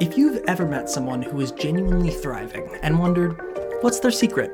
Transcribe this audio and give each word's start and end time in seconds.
If 0.00 0.18
you've 0.18 0.42
ever 0.46 0.66
met 0.66 0.90
someone 0.90 1.22
who 1.22 1.40
is 1.40 1.52
genuinely 1.52 2.10
thriving 2.10 2.68
and 2.82 2.98
wondered, 2.98 3.40
what's 3.80 4.00
their 4.00 4.10
secret? 4.10 4.50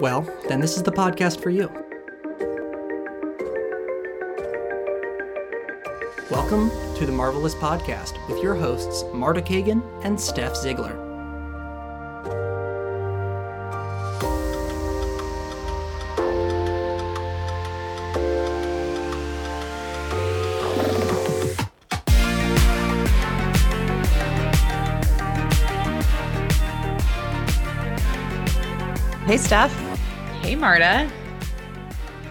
Well, 0.00 0.22
then 0.48 0.60
this 0.60 0.76
is 0.76 0.82
the 0.82 0.92
podcast 0.92 1.42
for 1.42 1.50
you. 1.50 1.68
Welcome 6.30 6.70
to 6.96 7.06
the 7.06 7.12
Marvelus 7.12 7.54
Podcast 7.54 8.16
with 8.28 8.42
your 8.42 8.54
hosts, 8.54 9.04
Marta 9.12 9.42
Kagan 9.42 9.82
and 10.04 10.16
Stef 10.16 10.56
Ziegler. 10.56 11.05
Stef. 29.46 29.70
Hey, 30.40 30.56
Marta. 30.56 31.08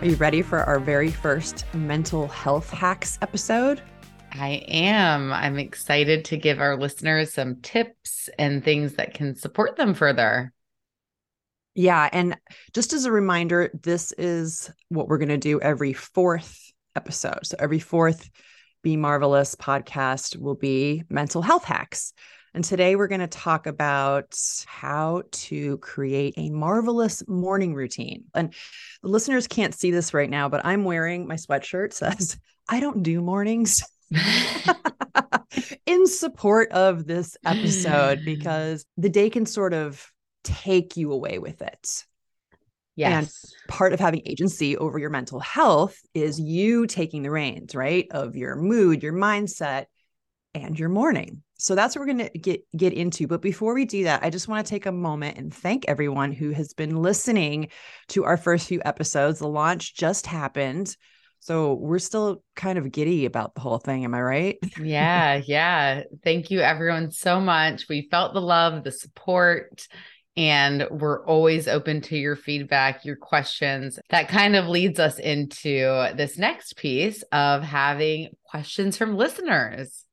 Are 0.01 0.05
you 0.05 0.17
ready 0.17 0.41
for 0.41 0.61
our 0.65 0.81
very 0.81 1.09
first 1.09 1.63
mental 1.73 2.27
health 2.27 2.69
hacks 2.69 3.17
episode? 3.21 3.81
I 4.33 4.65
am. 4.67 5.31
I'm 5.31 5.57
excited 5.57 6.25
to 6.25 6.35
give 6.35 6.59
our 6.59 6.75
listeners 6.75 7.31
some 7.31 7.61
tips 7.61 8.27
and 8.37 8.61
things 8.61 8.95
that 8.95 9.13
can 9.13 9.33
support 9.33 9.77
them 9.77 9.93
further. 9.93 10.51
Yeah. 11.73 12.09
And 12.11 12.35
just 12.73 12.91
as 12.91 13.05
a 13.05 13.13
reminder, 13.13 13.71
this 13.81 14.11
is 14.17 14.69
what 14.89 15.07
we're 15.07 15.17
going 15.17 15.29
to 15.29 15.37
do 15.37 15.61
every 15.61 15.93
fourth 15.93 16.69
episode. 16.97 17.47
So 17.47 17.55
every 17.57 17.79
fourth 17.79 18.29
Be 18.83 18.97
Marvelus 18.97 19.55
podcast 19.55 20.35
will 20.37 20.55
be 20.55 21.05
mental 21.09 21.41
health 21.41 21.63
hacks. 21.63 22.11
And 22.55 22.63
today 22.63 22.95
we're 22.95 23.09
going 23.09 23.19
to 23.19 23.27
talk 23.27 23.67
about 23.67 24.33
how 24.65 25.23
to 25.29 25.77
create 25.79 26.35
a 26.37 26.49
marvelous 26.51 27.21
morning 27.27 27.75
routine. 27.75 28.23
And 28.33 28.53
the 29.03 29.09
listeners 29.09 29.45
can't 29.45 29.75
see 29.75 29.91
this 29.91 30.13
right 30.13 30.29
now, 30.29 30.47
but 30.47 30.65
I'm 30.65 30.85
wearing 30.85 31.27
my 31.27 31.35
sweatshirt 31.35 31.91
says, 31.91 32.37
I 32.69 32.79
don't 32.79 33.03
do 33.03 33.21
mornings. 33.21 33.83
in 35.85 36.07
support 36.07 36.71
of 36.71 37.05
this 37.05 37.35
episode 37.45 38.21
because 38.25 38.85
the 38.95 39.09
day 39.09 39.29
can 39.29 39.45
sort 39.45 39.73
of 39.73 40.09
take 40.45 40.95
you 40.95 41.11
away 41.11 41.39
with 41.39 41.61
it. 41.61 42.05
Yes. 42.95 43.11
And 43.11 43.67
part 43.67 43.91
of 43.91 43.99
having 43.99 44.21
agency 44.25 44.77
over 44.77 44.97
your 44.97 45.09
mental 45.09 45.41
health 45.41 45.99
is 46.13 46.39
you 46.39 46.87
taking 46.87 47.23
the 47.23 47.31
reins, 47.31 47.75
right? 47.75 48.07
Of 48.11 48.37
your 48.37 48.55
mood, 48.55 49.03
your 49.03 49.11
mindset, 49.11 49.87
and 50.53 50.79
your 50.79 50.87
morning. 50.87 51.43
So 51.57 51.75
that's 51.75 51.95
what 51.95 52.01
we're 52.01 52.13
going 52.13 52.29
to 52.29 52.39
get 52.39 52.61
get 52.75 52.93
into. 52.93 53.27
But 53.27 53.41
before 53.41 53.73
we 53.73 53.85
do 53.85 54.03
that, 54.05 54.23
I 54.23 54.29
just 54.29 54.47
want 54.47 54.65
to 54.65 54.69
take 54.69 54.85
a 54.85 54.91
moment 54.91 55.37
and 55.37 55.53
thank 55.53 55.85
everyone 55.87 56.31
who 56.31 56.51
has 56.51 56.73
been 56.73 57.01
listening 57.01 57.69
to 58.09 58.25
our 58.25 58.37
first 58.37 58.67
few 58.67 58.81
episodes. 58.83 59.39
The 59.39 59.47
launch 59.47 59.95
just 59.95 60.25
happened. 60.25 60.95
So 61.39 61.75
we're 61.75 61.99
still 61.99 62.43
kind 62.55 62.79
of 62.79 62.91
giddy 62.91 63.25
about 63.25 63.53
the 63.53 63.61
whole 63.61 63.77
thing. 63.77 64.03
Am 64.03 64.15
I 64.15 64.21
right? 64.21 64.57
yeah. 64.81 65.41
Yeah. 65.45 66.01
Thank 66.23 66.49
you, 66.49 66.61
everyone, 66.61 67.11
so 67.11 67.39
much. 67.39 67.87
We 67.87 68.07
felt 68.09 68.33
the 68.33 68.41
love, 68.41 68.83
the 68.83 68.91
support, 68.91 69.87
and 70.37 70.85
we're 70.89 71.25
always 71.25 71.67
open 71.67 72.01
to 72.01 72.17
your 72.17 72.35
feedback, 72.35 73.05
your 73.05 73.15
questions. 73.15 73.99
That 74.09 74.27
kind 74.27 74.55
of 74.55 74.67
leads 74.67 74.99
us 74.99 75.19
into 75.19 76.11
this 76.15 76.37
next 76.37 76.77
piece 76.77 77.23
of 77.31 77.63
having 77.63 78.29
questions 78.49 78.97
from 78.97 79.15
listeners. 79.15 80.04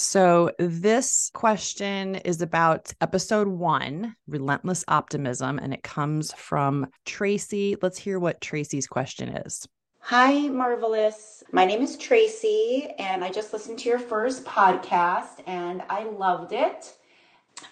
So, 0.00 0.52
this 0.60 1.28
question 1.34 2.14
is 2.14 2.40
about 2.40 2.92
episode 3.00 3.48
one, 3.48 4.14
Relentless 4.28 4.84
Optimism, 4.86 5.58
and 5.58 5.74
it 5.74 5.82
comes 5.82 6.32
from 6.34 6.86
Tracy. 7.04 7.74
Let's 7.82 7.98
hear 7.98 8.20
what 8.20 8.40
Tracy's 8.40 8.86
question 8.86 9.28
is. 9.28 9.66
Hi, 9.98 10.34
Marvelus. 10.34 11.42
My 11.50 11.64
name 11.64 11.82
is 11.82 11.96
Tracy, 11.96 12.94
and 13.00 13.24
I 13.24 13.32
just 13.32 13.52
listened 13.52 13.80
to 13.80 13.88
your 13.88 13.98
first 13.98 14.44
podcast 14.44 15.42
and 15.48 15.82
I 15.90 16.04
loved 16.04 16.52
it. 16.52 16.94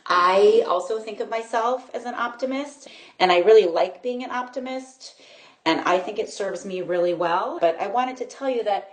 I 0.07 0.65
also 0.67 0.99
think 0.99 1.21
of 1.21 1.31
myself 1.31 1.89
as 1.95 2.07
an 2.07 2.15
optimist, 2.15 2.89
and 3.21 3.31
I 3.31 3.39
really 3.39 3.67
like 3.69 4.03
being 4.03 4.25
an 4.25 4.33
optimist, 4.33 5.21
and 5.65 5.79
I 5.83 5.99
think 5.99 6.19
it 6.19 6.29
serves 6.29 6.67
me 6.67 6.83
really 6.83 7.15
well. 7.15 7.59
But 7.61 7.81
I 7.81 7.87
wanted 7.87 8.17
to 8.17 8.25
tell 8.25 8.51
you 8.51 8.65
that 8.65 8.89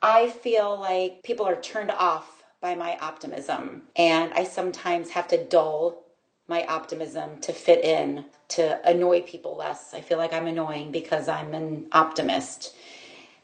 I 0.00 0.28
feel 0.28 0.78
like 0.78 1.24
people 1.24 1.44
are 1.44 1.60
turned 1.60 1.90
off 1.90 2.37
by 2.60 2.74
my 2.74 2.96
optimism. 2.98 3.82
And 3.96 4.32
I 4.34 4.44
sometimes 4.44 5.10
have 5.10 5.28
to 5.28 5.44
dull 5.44 6.04
my 6.48 6.64
optimism 6.66 7.38
to 7.40 7.52
fit 7.52 7.84
in, 7.84 8.24
to 8.48 8.80
annoy 8.88 9.22
people 9.22 9.56
less. 9.56 9.92
I 9.94 10.00
feel 10.00 10.18
like 10.18 10.32
I'm 10.32 10.46
annoying 10.46 10.90
because 10.90 11.28
I'm 11.28 11.54
an 11.54 11.86
optimist. 11.92 12.74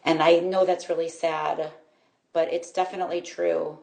And 0.05 0.23
I 0.23 0.41
know 0.41 0.65
that's 0.65 0.89
really 0.89 1.09
sad, 1.09 1.71
but 2.33 2.53
it's 2.53 2.73
definitely 2.73 3.21
true. 3.21 3.79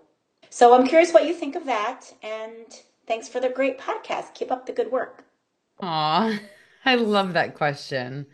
So 0.49 0.73
I'm 0.73 0.87
curious 0.87 1.13
what 1.13 1.25
you 1.25 1.33
think 1.33 1.55
of 1.55 1.65
that. 1.65 2.11
And 2.23 2.65
thanks 3.07 3.29
for 3.29 3.39
the 3.39 3.49
great 3.49 3.79
podcast. 3.79 4.33
Keep 4.33 4.51
up 4.51 4.65
the 4.65 4.73
good 4.73 4.91
work. 4.91 5.23
Aw, 5.81 6.39
I 6.85 6.95
love 6.95 7.33
that 7.33 7.55
question. 7.55 8.25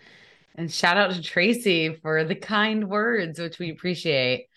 And 0.55 0.71
shout 0.71 0.97
out 0.97 1.11
to 1.11 1.21
Tracy 1.21 1.93
for 2.01 2.23
the 2.23 2.35
kind 2.35 2.89
words, 2.89 3.39
which 3.39 3.59
we 3.59 3.69
appreciate. 3.69 4.47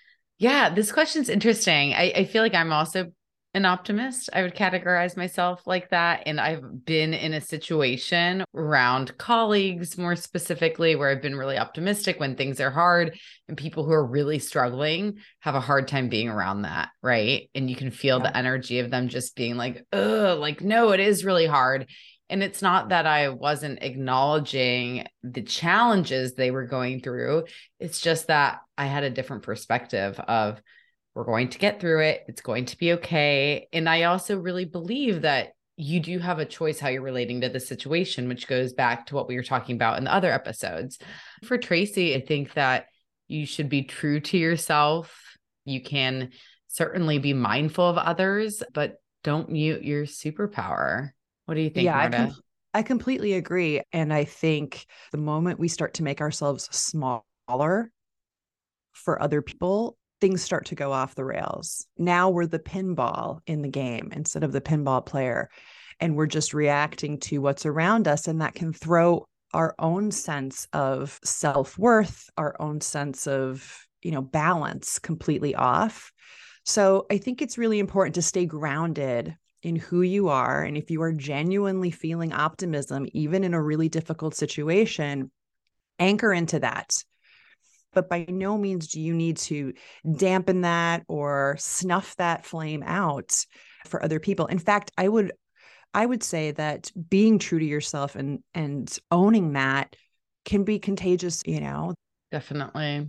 Yeah, 0.41 0.71
this 0.71 0.91
question's 0.91 1.29
interesting. 1.29 1.93
I, 1.93 2.13
I 2.17 2.25
feel 2.25 2.43
like 2.43 2.55
I'm 2.55 2.73
also 2.73 3.13
an 3.53 3.67
optimist. 3.67 4.31
I 4.33 4.41
would 4.41 4.55
categorize 4.55 5.15
myself 5.15 5.67
like 5.67 5.91
that. 5.91 6.23
And 6.25 6.41
I've 6.41 6.87
been 6.87 7.13
in 7.13 7.35
a 7.35 7.43
situation 7.43 8.45
around 8.55 9.19
colleagues, 9.19 9.99
more 9.99 10.17
specifically, 10.17 10.97
where 10.97 11.11
I've 11.11 11.21
been 11.21 11.37
really 11.37 11.59
optimistic 11.59 12.19
when 12.19 12.37
things 12.37 12.59
are 12.59 12.71
hard 12.71 13.19
and 13.49 13.57
people 13.57 13.85
who 13.85 13.93
are 13.93 14.07
really 14.07 14.39
struggling 14.39 15.19
have 15.41 15.57
a 15.57 15.61
hard 15.61 15.89
time 15.89 16.09
being 16.09 16.31
around 16.31 16.63
that. 16.63 16.89
Right. 17.03 17.51
And 17.55 17.69
you 17.69 17.77
can 17.77 17.91
feel 17.91 18.17
yeah. 18.19 18.31
the 18.31 18.37
energy 18.39 18.79
of 18.79 18.91
them 18.91 19.09
just 19.09 19.37
being 19.37 19.59
like, 19.59 19.85
oh, 19.93 20.39
like, 20.41 20.63
no, 20.63 20.93
it 20.93 21.01
is 21.01 21.23
really 21.23 21.47
hard. 21.47 21.87
And 22.31 22.43
it's 22.43 22.63
not 22.63 22.91
that 22.91 23.07
I 23.07 23.29
wasn't 23.29 23.83
acknowledging 23.83 25.07
the 25.23 25.43
challenges 25.43 26.35
they 26.35 26.51
were 26.51 26.67
going 26.67 27.03
through. 27.03 27.45
It's 27.79 28.01
just 28.01 28.29
that 28.29 28.61
I 28.79 28.87
had 28.87 29.05
a 29.05 29.11
different 29.11 29.43
perspective 29.43 30.19
of 30.21 30.63
we're 31.15 31.25
going 31.25 31.49
to 31.51 31.59
get 31.59 31.81
through 31.81 32.03
it. 32.05 32.23
It's 32.29 32.41
going 32.41 32.67
to 32.67 32.79
be 32.79 32.93
okay. 32.95 33.67
And 33.73 33.89
I 33.89 34.05
also 34.05 34.39
really 34.39 34.65
believe 34.65 35.23
that 35.23 35.49
you 35.77 35.99
do 35.99 36.19
have 36.19 36.39
a 36.39 36.45
choice 36.45 36.79
how 36.79 36.89
you're 36.89 37.03
relating 37.03 37.41
to 37.41 37.49
the 37.49 37.59
situation, 37.59 38.29
which 38.29 38.47
goes 38.47 38.73
back 38.73 39.07
to 39.07 39.15
what 39.15 39.27
we 39.27 39.35
were 39.35 39.43
talking 39.43 39.75
about 39.75 39.99
in 39.99 40.05
the 40.05 40.15
other 40.15 40.31
episodes. 40.31 40.99
For 41.45 41.59
Tracy, 41.59 42.15
I 42.15 42.21
think 42.21 42.55
that 42.55 42.87
you 43.29 43.45
should 43.47 43.69
be 43.69 43.83
true 43.83 44.21
to 44.21 44.39
yourself. 44.39 45.37
You 45.65 45.83
can 45.83 46.31
certainly 46.69 47.19
be 47.19 47.33
mindful 47.33 47.89
of 47.89 47.99
others, 47.99 48.63
but 48.73 48.97
don't 49.25 49.51
mute 49.51 49.83
your 49.83 50.05
superpower. 50.05 51.11
What 51.47 51.55
do 51.55 51.61
you 51.61 51.71
think, 51.71 51.85
yeah, 51.85 51.99
I, 51.99 52.09
com- 52.09 52.37
I 52.75 52.83
completely 52.83 53.35
agree. 53.35 53.83
And 53.93 54.13
I 54.13 54.25
think 54.25 54.87
the 55.13 55.19
moment 55.19 55.59
we 55.59 55.69
start 55.69 55.95
to 55.95 56.03
make 56.03 56.21
ourselves 56.21 56.69
smaller 56.71 57.91
for 58.93 59.21
other 59.21 59.43
people, 59.43 59.97
things 60.21 60.43
start 60.43 60.67
to 60.67 60.75
go 60.75 60.93
off 60.93 61.15
the 61.15 61.25
rails. 61.25 61.87
Now 61.99 62.31
we're 62.31 62.47
the 62.47 62.59
pinball 62.59 63.41
in 63.47 63.63
the 63.63 63.69
game 63.69 64.13
instead 64.15 64.45
of 64.45 64.53
the 64.53 64.61
pinball 64.61 65.05
player. 65.05 65.49
And 65.99 66.17
we're 66.17 66.27
just 66.27 66.55
reacting 66.55 67.19
to 67.21 67.39
what's 67.39 67.67
around 67.67 68.07
us. 68.07 68.29
And 68.29 68.41
that 68.41 68.55
can 68.55 68.73
throw 68.73 69.27
our 69.53 69.75
own 69.79 70.11
sense 70.11 70.67
of 70.73 71.19
self 71.25 71.77
worth, 71.79 72.31
our 72.37 72.55
own 72.61 72.81
sense 72.81 73.27
of, 73.27 73.87
you 74.03 74.13
know, 74.13 74.23
balance 74.23 74.99
completely 74.99 75.55
off. 75.55 76.13
So 76.65 77.07
I 77.11 77.19
think 77.19 77.43
it's 77.43 77.59
really 77.59 77.79
important 77.79 78.15
to 78.15 78.23
stay 78.23 78.47
grounded 78.47 79.37
in 79.63 79.77
who 79.77 80.03
you 80.03 80.29
are. 80.29 80.63
And 80.63 80.77
if 80.77 80.91
you 80.91 81.03
are 81.03 81.13
genuinely 81.13 81.91
feeling 81.91 82.33
optimism, 82.33 83.07
even 83.13 83.45
in 83.45 83.55
a 83.55 83.63
really 83.63 83.89
difficult 83.89 84.35
situation, 84.35 85.31
anchor 85.99 86.33
into 86.33 86.61
that. 86.61 87.05
But 87.93 88.09
by 88.09 88.27
no 88.29 88.57
means 88.57 88.89
do 88.89 89.01
you 89.01 89.15
need 89.15 89.37
to 89.39 89.73
dampen 90.17 90.61
that 90.63 91.03
or 91.09 91.57
snuff 91.59 92.15
that 92.17 92.47
flame 92.47 92.83
out 92.87 93.45
for 93.87 94.03
other 94.03 94.21
people. 94.21 94.47
In 94.47 94.59
fact, 94.59 94.93
I 94.97 95.09
would 95.09 95.33
I 95.93 96.07
would 96.07 96.23
say 96.23 96.53
that 96.53 96.93
being 97.09 97.39
true 97.39 97.59
to 97.59 97.65
yourself 97.65 98.15
and 98.15 98.41
and 98.55 98.97
owning 99.11 99.55
that 99.55 99.97
can 100.45 100.65
be 100.65 100.79
contagious, 100.79 101.43
you 101.47 101.61
know. 101.61 101.95
Definitely. 102.31 103.09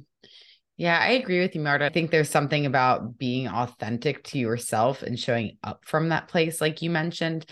Yeah, 0.81 0.98
I 0.98 1.10
agree 1.10 1.42
with 1.42 1.54
you, 1.54 1.62
Marta. 1.62 1.86
I 1.86 1.89
think 1.89 2.10
there's 2.10 2.28
something 2.28 2.66
about 2.66 3.19
being 3.19 3.48
authentic 3.48 4.24
to 4.24 4.39
yourself 4.39 5.04
and 5.04 5.19
showing 5.19 5.60
up 5.63 5.86
from 5.86 6.10
that 6.10 6.28
place, 6.28 6.60
like 6.60 6.81
you 6.81 6.89
mentioned. 6.89 7.45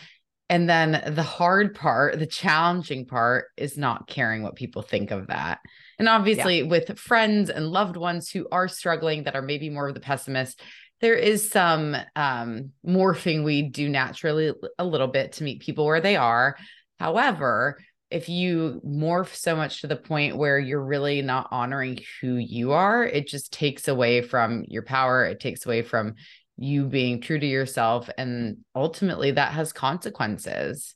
And 0.49 0.67
then 0.67 1.13
the 1.13 1.21
hard 1.21 1.75
part, 1.75 2.17
the 2.17 2.25
challenging 2.25 3.05
part 3.05 3.49
is 3.55 3.77
not 3.77 4.07
caring 4.07 4.41
what 4.41 4.55
people 4.55 4.81
think 4.81 5.11
of 5.11 5.27
that. 5.27 5.59
And 5.99 6.09
obviously, 6.09 6.61
yeah. 6.61 6.69
with 6.69 6.97
friends 6.97 7.51
and 7.51 7.67
loved 7.67 7.97
ones 7.97 8.31
who 8.31 8.47
are 8.51 8.67
struggling 8.67 9.25
that 9.25 9.35
are 9.35 9.43
maybe 9.43 9.69
more 9.69 9.87
of 9.87 9.93
the 9.93 9.99
pessimist, 9.99 10.59
there 10.99 11.13
is 11.13 11.51
some 11.51 11.95
um, 12.15 12.71
morphing 12.83 13.43
we 13.43 13.61
do 13.61 13.89
naturally 13.89 14.53
a 14.79 14.83
little 14.83 15.07
bit 15.07 15.33
to 15.33 15.43
meet 15.43 15.61
people 15.61 15.85
where 15.85 16.01
they 16.01 16.15
are. 16.15 16.57
However, 16.97 17.77
if 18.11 18.27
you 18.27 18.81
morph 18.85 19.35
so 19.35 19.55
much 19.55 19.81
to 19.81 19.87
the 19.87 19.95
point 19.95 20.37
where 20.37 20.57
you're 20.57 20.83
really 20.83 21.21
not 21.21 21.47
honoring 21.51 21.99
who 22.21 22.35
you 22.35 22.71
are, 22.71 23.05
it 23.05 23.27
just 23.27 23.53
takes 23.53 23.87
away 23.87 24.21
from 24.21 24.65
your 24.67 24.81
power. 24.81 25.25
It 25.25 25.39
takes 25.39 25.65
away 25.65 25.83
from 25.83 26.15
you 26.57 26.85
being 26.85 27.21
true 27.21 27.39
to 27.39 27.45
yourself. 27.45 28.09
And 28.17 28.57
ultimately, 28.75 29.31
that 29.31 29.53
has 29.53 29.71
consequences. 29.73 30.95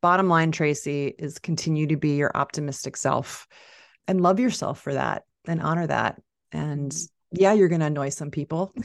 Bottom 0.00 0.28
line, 0.28 0.52
Tracy, 0.52 1.14
is 1.18 1.38
continue 1.38 1.86
to 1.88 1.96
be 1.96 2.16
your 2.16 2.32
optimistic 2.34 2.96
self 2.96 3.46
and 4.08 4.20
love 4.20 4.40
yourself 4.40 4.80
for 4.80 4.94
that 4.94 5.24
and 5.46 5.60
honor 5.60 5.86
that. 5.86 6.20
And 6.50 6.90
mm-hmm. 6.90 7.42
yeah, 7.42 7.52
you're 7.52 7.68
going 7.68 7.80
to 7.80 7.86
annoy 7.86 8.08
some 8.08 8.30
people. 8.30 8.72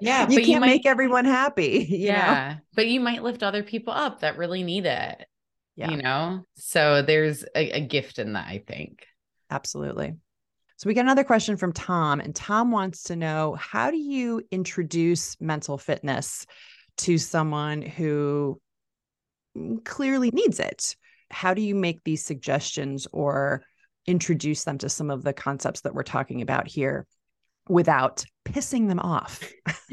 Yeah, 0.00 0.28
you 0.28 0.36
can't 0.36 0.48
you 0.48 0.60
might, 0.60 0.66
make 0.66 0.86
everyone 0.86 1.24
happy. 1.24 1.86
yeah, 1.90 2.54
know? 2.54 2.60
but 2.74 2.86
you 2.86 3.00
might 3.00 3.22
lift 3.22 3.42
other 3.42 3.62
people 3.62 3.92
up 3.92 4.20
that 4.20 4.36
really 4.36 4.62
need 4.62 4.86
it. 4.86 5.26
Yeah. 5.78 5.92
You 5.92 5.98
know, 5.98 6.44
so 6.56 7.02
there's 7.02 7.44
a, 7.54 7.70
a 7.70 7.80
gift 7.80 8.18
in 8.18 8.32
that, 8.32 8.48
I 8.48 8.64
think. 8.66 9.06
Absolutely. 9.48 10.16
So 10.76 10.88
we 10.88 10.94
get 10.94 11.02
another 11.02 11.22
question 11.22 11.56
from 11.56 11.72
Tom, 11.72 12.18
and 12.18 12.34
Tom 12.34 12.72
wants 12.72 13.04
to 13.04 13.16
know 13.16 13.54
how 13.54 13.92
do 13.92 13.96
you 13.96 14.42
introduce 14.50 15.40
mental 15.40 15.78
fitness 15.78 16.46
to 16.98 17.16
someone 17.16 17.80
who 17.80 18.60
clearly 19.84 20.32
needs 20.32 20.58
it? 20.58 20.96
How 21.30 21.54
do 21.54 21.62
you 21.62 21.76
make 21.76 22.02
these 22.02 22.24
suggestions 22.24 23.06
or 23.12 23.62
introduce 24.04 24.64
them 24.64 24.78
to 24.78 24.88
some 24.88 25.10
of 25.10 25.22
the 25.22 25.32
concepts 25.32 25.82
that 25.82 25.94
we're 25.94 26.02
talking 26.02 26.42
about 26.42 26.66
here 26.66 27.06
without 27.68 28.24
pissing 28.52 28.88
them 28.88 29.00
off? 29.00 29.42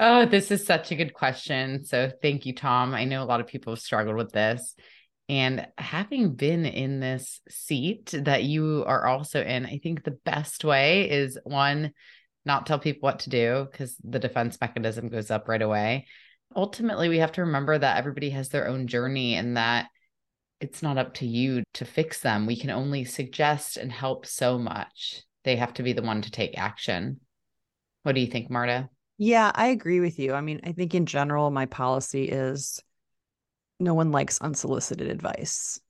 oh, 0.00 0.26
this 0.26 0.50
is 0.50 0.64
such 0.64 0.90
a 0.90 0.96
good 0.96 1.14
question. 1.14 1.84
So 1.84 2.10
thank 2.22 2.46
you, 2.46 2.54
Tom. 2.54 2.94
I 2.94 3.04
know 3.04 3.22
a 3.22 3.24
lot 3.24 3.40
of 3.40 3.46
people 3.46 3.72
have 3.72 3.82
struggled 3.82 4.16
with 4.16 4.32
this. 4.32 4.74
And 5.28 5.68
having 5.78 6.34
been 6.34 6.66
in 6.66 6.98
this 6.98 7.40
seat 7.48 8.12
that 8.12 8.42
you 8.42 8.84
are 8.86 9.06
also 9.06 9.40
in, 9.42 9.64
I 9.64 9.78
think 9.78 10.02
the 10.02 10.18
best 10.24 10.64
way 10.64 11.08
is 11.08 11.38
one, 11.44 11.92
not 12.44 12.66
tell 12.66 12.80
people 12.80 13.06
what 13.06 13.20
to 13.20 13.30
do 13.30 13.68
because 13.70 13.96
the 14.02 14.18
defense 14.18 14.58
mechanism 14.60 15.08
goes 15.08 15.30
up 15.30 15.48
right 15.48 15.62
away. 15.62 16.06
Ultimately, 16.56 17.08
we 17.08 17.18
have 17.18 17.32
to 17.32 17.44
remember 17.44 17.78
that 17.78 17.96
everybody 17.96 18.30
has 18.30 18.48
their 18.48 18.66
own 18.66 18.88
journey 18.88 19.36
and 19.36 19.56
that 19.56 19.86
it's 20.60 20.82
not 20.82 20.98
up 20.98 21.14
to 21.14 21.26
you 21.26 21.62
to 21.74 21.84
fix 21.84 22.20
them. 22.20 22.46
We 22.46 22.58
can 22.58 22.70
only 22.70 23.04
suggest 23.04 23.76
and 23.76 23.92
help 23.92 24.26
so 24.26 24.58
much 24.58 25.22
they 25.44 25.56
have 25.56 25.74
to 25.74 25.82
be 25.82 25.92
the 25.92 26.02
one 26.02 26.22
to 26.22 26.30
take 26.30 26.58
action. 26.58 27.20
What 28.02 28.14
do 28.14 28.20
you 28.20 28.26
think, 28.26 28.50
Marta? 28.50 28.88
Yeah, 29.18 29.52
I 29.54 29.68
agree 29.68 30.00
with 30.00 30.18
you. 30.18 30.32
I 30.32 30.40
mean, 30.40 30.60
I 30.64 30.72
think 30.72 30.94
in 30.94 31.06
general, 31.06 31.50
my 31.50 31.66
policy 31.66 32.24
is 32.24 32.80
no 33.78 33.94
one 33.94 34.12
likes 34.12 34.40
unsolicited 34.40 35.08
advice. 35.08 35.80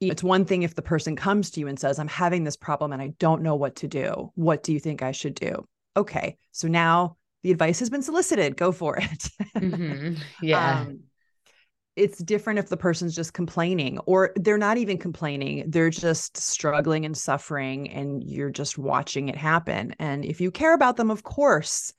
It's 0.00 0.22
one 0.22 0.44
thing 0.44 0.62
if 0.62 0.74
the 0.74 0.82
person 0.82 1.14
comes 1.14 1.50
to 1.52 1.60
you 1.60 1.68
and 1.68 1.78
says, 1.78 1.98
I'm 1.98 2.08
having 2.08 2.42
this 2.42 2.56
problem 2.56 2.92
and 2.92 3.00
I 3.00 3.08
don't 3.18 3.42
know 3.42 3.54
what 3.54 3.76
to 3.76 3.88
do. 3.88 4.32
What 4.34 4.64
do 4.64 4.72
you 4.72 4.80
think 4.80 5.02
I 5.02 5.12
should 5.12 5.34
do? 5.34 5.64
Okay. 5.96 6.36
So 6.50 6.66
now 6.66 7.16
the 7.42 7.52
advice 7.52 7.78
has 7.78 7.90
been 7.90 8.02
solicited. 8.02 8.56
Go 8.56 8.72
for 8.72 8.96
it. 8.96 9.28
mm-hmm. 9.56 10.14
Yeah. 10.42 10.80
Um, 10.80 11.00
it's 11.94 12.18
different 12.18 12.58
if 12.58 12.68
the 12.68 12.76
person's 12.76 13.14
just 13.14 13.34
complaining 13.34 13.98
or 14.00 14.32
they're 14.36 14.56
not 14.56 14.78
even 14.78 14.96
complaining 14.96 15.64
they're 15.68 15.90
just 15.90 16.36
struggling 16.36 17.04
and 17.04 17.16
suffering 17.16 17.90
and 17.90 18.24
you're 18.24 18.50
just 18.50 18.78
watching 18.78 19.28
it 19.28 19.36
happen. 19.36 19.94
And 19.98 20.24
if 20.24 20.40
you 20.40 20.50
care 20.50 20.74
about 20.74 20.96
them 20.96 21.10
of 21.10 21.22
course 21.22 21.92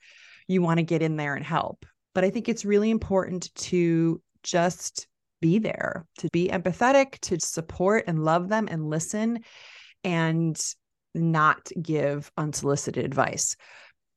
you 0.48 0.62
want 0.62 0.80
to 0.80 0.84
get 0.84 1.01
in 1.01 1.16
there 1.16 1.36
and 1.36 1.45
help. 1.45 1.86
But 2.16 2.24
i 2.24 2.30
think 2.30 2.50
it's 2.50 2.66
really 2.66 2.90
important 2.90 3.54
to 3.56 4.22
just 4.44 5.07
be 5.42 5.60
there 5.60 6.06
to 6.18 6.30
be 6.31 6.48
empathetic 6.48 7.19
to 7.19 7.38
support 7.40 8.06
and 8.07 8.24
love 8.24 8.48
them 8.48 8.68
and 8.72 8.90
listen 8.90 9.40
and 10.04 10.57
not 11.13 11.69
give 11.81 12.31
unsolicited 12.38 13.04
advice 13.04 13.56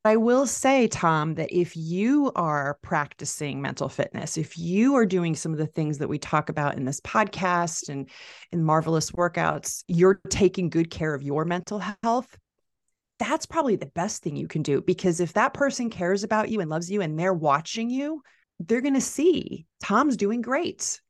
I 0.06 0.17
will 0.17 0.47
say, 0.47 0.88
Tom, 0.88 1.35
that 1.35 1.53
if 1.53 1.76
you 1.76 2.31
are 2.37 2.79
practicing 2.82 3.61
mental 3.61 3.88
fitness, 3.88 4.37
if 4.37 4.56
you 4.56 4.94
are 4.94 5.05
doing 5.05 5.35
some 5.35 5.53
of 5.53 5.58
the 5.58 5.67
things 5.67 5.99
that 5.99 6.08
we 6.08 6.19
talk 6.19 6.49
about 6.49 6.76
in 6.76 6.85
this 6.85 7.00
podcast 7.00 7.88
and 7.88 8.08
in 8.53 8.62
marvelous 8.62 9.11
workouts, 9.11 9.82
you're 9.88 10.20
taking 10.31 10.70
good 10.70 10.91
care 10.91 11.14
of 11.14 11.23
your 11.23 11.44
mental 11.44 11.82
health. 12.03 12.38
That's 13.19 13.47
probably 13.47 13.76
the 13.76 13.87
best 13.87 14.23
thing 14.23 14.37
you 14.37 14.47
can 14.47 14.62
do 14.62 14.81
because 14.81 15.20
if 15.20 15.32
that 15.32 15.55
person 15.55 15.91
cares 15.91 16.23
about 16.23 16.50
you 16.50 16.61
and 16.61 16.70
loves 16.70 16.91
you 16.91 17.00
and 17.00 17.19
they're 17.19 17.35
watching 17.35 17.91
you, 17.91 18.23
they're 18.61 18.82
going 18.82 18.94
to 18.94 19.00
see 19.00 19.67
Tom's 19.82 20.17
doing 20.17 20.41
great. 20.41 21.00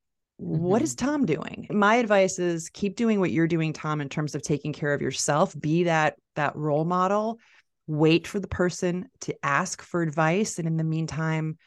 Mm-hmm. 0.41 0.63
What 0.63 0.83
is 0.83 0.95
mm-hmm. 0.95 1.07
Tom 1.07 1.27
doing? 1.27 1.67
My 1.71 1.97
advice 1.97 2.39
is 2.39 2.69
keep 2.71 2.97
doing 2.97 3.21
what 3.21 3.33
you're 3.33 3.47
doing, 3.47 3.73
Tom, 3.73 4.01
in 4.01 4.09
terms 4.09 4.35
of 4.35 4.43
taking 4.43 4.73
care 4.73 4.95
of 4.95 5.03
yourself. 5.03 5.55
Be 5.59 5.85
that 5.85 6.15
that 6.37 6.55
role 6.57 6.85
model 6.85 7.39
wait 7.87 8.27
for 8.27 8.41
the 8.41 8.49
person 8.49 9.09
to 9.21 9.35
ask 9.43 9.83
for 9.83 10.03
advice. 10.03 10.59
And 10.59 10.67
in 10.67 10.77
the 10.77 10.85
meantime, 10.85 11.59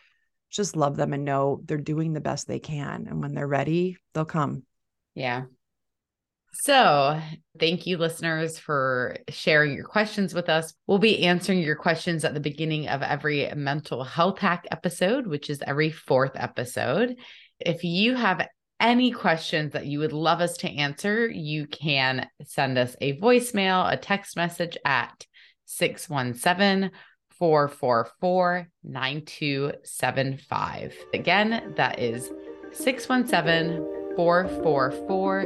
just 0.49 0.75
love 0.75 0.95
them 0.95 1.13
and 1.13 1.25
know 1.25 1.61
they're 1.65 1.77
doing 1.77 2.13
the 2.13 2.21
best 2.21 2.47
they 2.47 2.59
can. 2.59 3.07
And 3.07 3.21
when 3.21 3.33
they're 3.33 3.47
ready, 3.47 3.97
they'll 4.13 4.25
come. 4.25 4.63
Yeah. 5.15 5.43
So, 6.51 7.21
thank 7.59 7.85
you, 7.85 7.97
listeners, 7.97 8.57
for 8.57 9.17
sharing 9.29 9.73
your 9.73 9.85
questions 9.85 10.33
with 10.33 10.49
us. 10.49 10.73
We'll 10.87 10.97
be 10.97 11.25
answering 11.25 11.59
your 11.59 11.75
questions 11.75 12.25
at 12.25 12.33
the 12.33 12.39
beginning 12.39 12.87
of 12.87 13.03
every 13.03 13.51
mental 13.55 14.03
health 14.03 14.39
hack 14.39 14.65
episode, 14.71 15.27
which 15.27 15.49
is 15.49 15.61
every 15.65 15.91
fourth 15.91 16.31
episode. 16.33 17.17
If 17.59 17.83
you 17.83 18.15
have 18.15 18.47
any 18.79 19.11
questions 19.11 19.73
that 19.73 19.85
you 19.85 19.99
would 19.99 20.13
love 20.13 20.41
us 20.41 20.57
to 20.57 20.69
answer, 20.69 21.29
you 21.29 21.67
can 21.67 22.27
send 22.43 22.77
us 22.77 22.95
a 22.99 23.17
voicemail, 23.19 23.91
a 23.91 23.97
text 23.97 24.35
message 24.35 24.77
at 24.83 25.27
617 25.69 26.91
444 27.29 28.67
9275. 28.83 30.95
Again, 31.13 31.73
that 31.77 31.99
is 31.99 32.31
617 32.71 34.15
444 34.15 35.45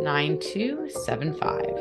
9275. 0.00 1.76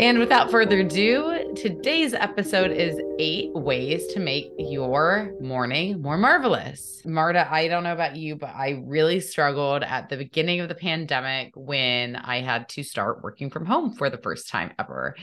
And 0.00 0.18
without 0.18 0.50
further 0.50 0.80
ado, 0.80 1.37
today's 1.54 2.14
episode 2.14 2.70
is 2.70 3.00
eight 3.18 3.52
ways 3.54 4.06
to 4.08 4.20
make 4.20 4.50
your 4.58 5.32
morning 5.40 6.00
more 6.02 6.16
marvelous. 6.16 7.02
Marta, 7.04 7.48
I 7.50 7.68
don't 7.68 7.82
know 7.82 7.92
about 7.92 8.16
you, 8.16 8.36
but 8.36 8.50
I 8.54 8.82
really 8.84 9.20
struggled 9.20 9.82
at 9.82 10.08
the 10.08 10.16
beginning 10.16 10.60
of 10.60 10.68
the 10.68 10.74
pandemic 10.74 11.52
when 11.54 12.16
I 12.16 12.40
had 12.40 12.68
to 12.70 12.82
start 12.82 13.22
working 13.22 13.50
from 13.50 13.66
home 13.66 13.94
for 13.94 14.10
the 14.10 14.18
first 14.18 14.48
time 14.48 14.72
ever. 14.78 15.16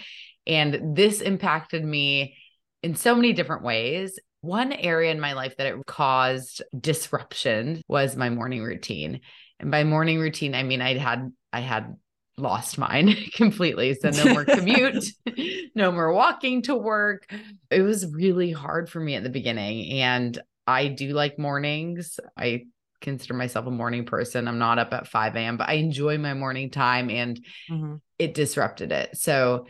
And 0.48 0.96
this 0.96 1.22
impacted 1.22 1.84
me 1.84 2.36
in 2.84 2.96
so 2.96 3.15
many 3.15 3.34
different 3.34 3.63
ways. 3.63 4.20
One 4.41 4.74
area 4.74 5.12
in 5.12 5.20
my 5.20 5.34
life 5.34 5.55
that 5.58 5.67
it 5.67 5.86
caused 5.86 6.62
disruption 6.79 7.82
was 7.88 8.15
my 8.15 8.29
morning 8.29 8.63
routine. 8.63 9.22
And 9.60 9.72
by 9.72 9.84
morning 9.84 10.20
routine, 10.20 10.55
I 10.55 10.63
mean 10.63 10.82
I 10.82 10.98
had 10.98 11.32
I 11.51 11.62
had 11.62 11.96
lost 12.37 12.77
mine 12.77 13.15
completely. 13.33 13.93
So 13.95 14.09
no 14.09 14.33
more 14.33 14.45
commute, 14.45 15.05
no 15.75 15.91
more 15.91 16.11
walking 16.13 16.61
to 16.63 16.75
work. 16.75 17.31
It 17.69 17.81
was 17.81 18.11
really 18.13 18.51
hard 18.51 18.89
for 18.89 18.99
me 18.99 19.15
at 19.15 19.23
the 19.23 19.29
beginning. 19.29 20.01
And 20.01 20.39
I 20.67 20.87
do 20.87 21.13
like 21.13 21.39
mornings. 21.39 22.19
I 22.37 22.63
consider 23.01 23.35
myself 23.35 23.67
a 23.67 23.71
morning 23.71 24.05
person. 24.05 24.47
I'm 24.47 24.57
not 24.57 24.79
up 24.79 24.93
at 24.93 25.07
5 25.07 25.35
a.m., 25.35 25.57
but 25.57 25.69
I 25.69 25.73
enjoy 25.73 26.17
my 26.17 26.33
morning 26.33 26.71
time 26.71 27.09
and 27.09 27.39
mm-hmm. 27.69 27.95
it 28.17 28.33
disrupted 28.33 28.91
it. 28.91 29.15
So 29.17 29.67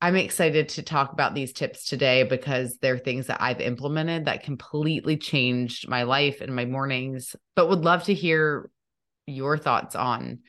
I'm 0.00 0.16
excited 0.16 0.68
to 0.70 0.82
talk 0.82 1.12
about 1.12 1.34
these 1.34 1.54
tips 1.54 1.88
today 1.88 2.24
because 2.24 2.76
they're 2.76 2.98
things 2.98 3.28
that 3.28 3.40
I've 3.40 3.60
implemented 3.60 4.26
that 4.26 4.42
completely 4.42 5.16
changed 5.16 5.88
my 5.88 6.02
life 6.02 6.42
and 6.42 6.54
my 6.54 6.66
mornings, 6.66 7.34
but 7.56 7.70
would 7.70 7.84
love 7.84 8.04
to 8.04 8.14
hear 8.14 8.70
your 9.26 9.56
thoughts 9.56 9.94
on 9.94 10.40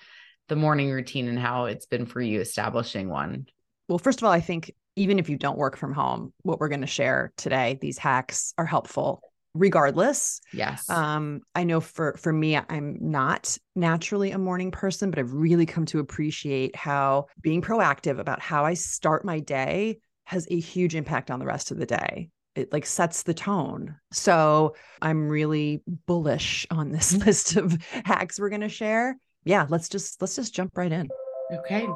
the 0.48 0.56
morning 0.56 0.92
routine 0.92 1.28
and 1.28 1.40
how 1.40 1.66
it's 1.66 1.86
been 1.86 2.06
for 2.06 2.22
you 2.22 2.42
establishing 2.42 3.10
one. 3.10 3.46
Well, 3.88 4.00
first 4.00 4.20
of 4.20 4.26
all, 4.26 4.32
I 4.32 4.42
think 4.42 4.72
even 4.96 5.20
if 5.20 5.30
you 5.30 5.38
don't 5.38 5.58
work 5.58 5.78
from 5.78 5.94
home, 5.94 6.34
what 6.44 6.60
we're 6.60 6.70
going 6.70 6.82
to 6.82 6.88
share 6.88 7.34
today, 7.38 7.78
these 7.82 7.98
hacks 7.98 8.54
are 8.58 8.66
helpful 8.66 9.22
regardless. 9.56 10.42
Yes. 10.54 10.90
Um, 10.90 11.42
I 11.56 11.64
know 11.64 11.80
for 11.80 12.16
for 12.18 12.32
me, 12.32 12.58
I'm 12.58 12.98
not 13.00 13.58
naturally 13.76 14.32
a 14.32 14.38
morning 14.38 14.70
person, 14.70 15.10
but 15.10 15.18
I've 15.18 15.34
really 15.34 15.66
come 15.66 15.86
to 15.88 16.00
appreciate 16.00 16.76
how 16.76 17.28
being 17.42 17.62
proactive 17.62 18.20
about 18.20 18.42
how 18.42 18.66
I 18.66 18.74
start 18.74 19.26
my 19.26 19.40
day 19.40 20.00
has 20.26 20.48
a 20.50 20.60
huge 20.60 20.96
impact 20.96 21.32
on 21.32 21.40
the 21.40 21.46
rest 21.46 21.72
of 21.72 21.78
the 21.78 21.86
day. 21.86 22.30
it 22.56 22.72
like 22.72 22.86
sets 22.86 23.24
the 23.24 23.34
tone. 23.34 23.96
So 24.12 24.76
I'm 25.02 25.28
really 25.28 25.84
bullish 26.06 26.66
on 26.72 26.92
this 26.92 27.14
list 27.26 27.56
of 27.56 27.78
hacks 28.06 28.40
we're 28.40 28.50
going 28.50 28.62
to 28.62 28.70
share. 28.70 29.18
Yeah, 29.46 29.68
let's 29.70 29.90
just 29.90 30.22
let's 30.22 30.36
just 30.36 30.54
jump 30.54 30.78
right 30.78 30.92
in. 30.92 31.08
Okay. 31.54 31.88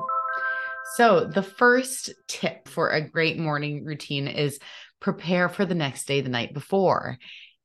So, 0.95 1.25
the 1.25 1.43
first 1.43 2.11
tip 2.27 2.67
for 2.67 2.89
a 2.89 3.01
great 3.01 3.37
morning 3.37 3.83
routine 3.83 4.27
is 4.27 4.59
prepare 4.99 5.49
for 5.49 5.65
the 5.65 5.75
next 5.75 6.07
day 6.07 6.21
the 6.21 6.29
night 6.29 6.53
before. 6.53 7.17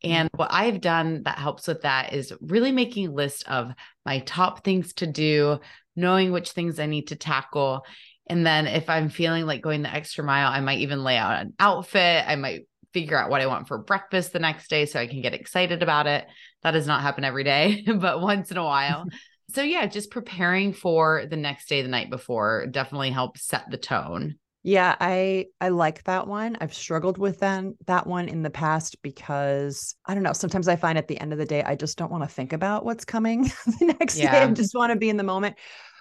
And 0.03 0.29
what 0.35 0.53
I've 0.53 0.81
done 0.81 1.23
that 1.25 1.39
helps 1.39 1.67
with 1.67 1.83
that 1.83 2.13
is 2.13 2.33
really 2.41 2.73
making 2.73 3.09
a 3.09 3.13
list 3.13 3.49
of 3.49 3.73
my 4.05 4.19
top 4.21 4.63
things 4.63 4.93
to 4.95 5.07
do, 5.07 5.61
knowing 5.97 6.33
which 6.33 6.51
things 6.51 6.79
I 6.79 6.87
need 6.87 7.09
to 7.09 7.17
tackle. 7.17 7.87
And 8.29 8.47
then 8.47 8.67
if 8.67 8.91
I'm 8.91 9.09
feeling 9.09 9.47
like 9.47 9.63
going 9.63 9.83
the 9.83 9.95
extra 9.95 10.25
mile, 10.25 10.51
I 10.51 10.61
might 10.61 10.81
even 10.81 11.05
lay 11.05 11.17
out 11.17 11.41
an 11.41 11.55
outfit. 11.59 12.25
I 12.27 12.37
might 12.37 12.67
figure 12.93 13.19
out 13.19 13.31
what 13.31 13.41
I 13.41 13.47
want 13.47 13.67
for 13.67 13.79
breakfast 13.79 14.33
the 14.33 14.39
next 14.39 14.69
day 14.69 14.85
so 14.87 15.01
I 15.01 15.07
can 15.07 15.23
get 15.23 15.35
excited 15.35 15.83
about 15.83 16.07
it. 16.07 16.27
That 16.63 16.73
does 16.73 16.87
not 16.87 17.03
happen 17.03 17.25
every 17.25 17.45
day, 17.45 17.85
but 17.99 18.21
once 18.21 18.51
in 18.51 18.57
a 18.59 18.65
while. 18.65 19.07
so 19.55 19.63
yeah, 19.63 19.87
just 19.87 20.11
preparing 20.11 20.73
for 20.73 21.27
the 21.27 21.37
next 21.37 21.69
day 21.69 21.81
the 21.81 21.89
night 21.89 22.11
before 22.11 22.67
definitely 22.67 23.11
helps 23.11 23.47
set 23.47 23.71
the 23.71 23.77
tone. 23.77 24.35
Yeah, 24.65 24.97
I 24.99 25.47
I 25.61 25.69
like 25.69 26.03
that 26.05 26.27
one. 26.27 26.57
I've 26.61 26.75
struggled 26.75 27.19
with 27.19 27.41
that 27.41 27.65
that 27.87 28.07
one 28.07 28.29
in 28.29 28.43
the 28.43 28.51
past 28.51 29.01
because 29.03 29.95
I 30.07 30.15
don't 30.15 30.23
know, 30.23 30.33
sometimes 30.33 30.69
I 30.69 30.77
find 30.77 30.99
at 30.99 31.07
the 31.07 31.21
end 31.21 31.33
of 31.33 31.39
the 31.39 31.45
day 31.45 31.63
I 31.63 31.77
just 31.77 31.99
don't 31.99 32.11
want 32.11 32.25
to 32.25 32.29
think 32.29 32.53
about 32.53 32.85
what's 32.85 33.05
coming 33.05 33.43
the 33.67 33.95
next 34.01 34.19
yeah. 34.19 34.33
day. 34.33 34.43
I 34.43 34.51
just 34.53 34.75
want 34.75 34.91
to 34.91 34.99
be 34.99 35.11
in 35.11 35.19
the 35.19 35.23
moment. 35.23 35.57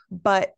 But 0.10 0.53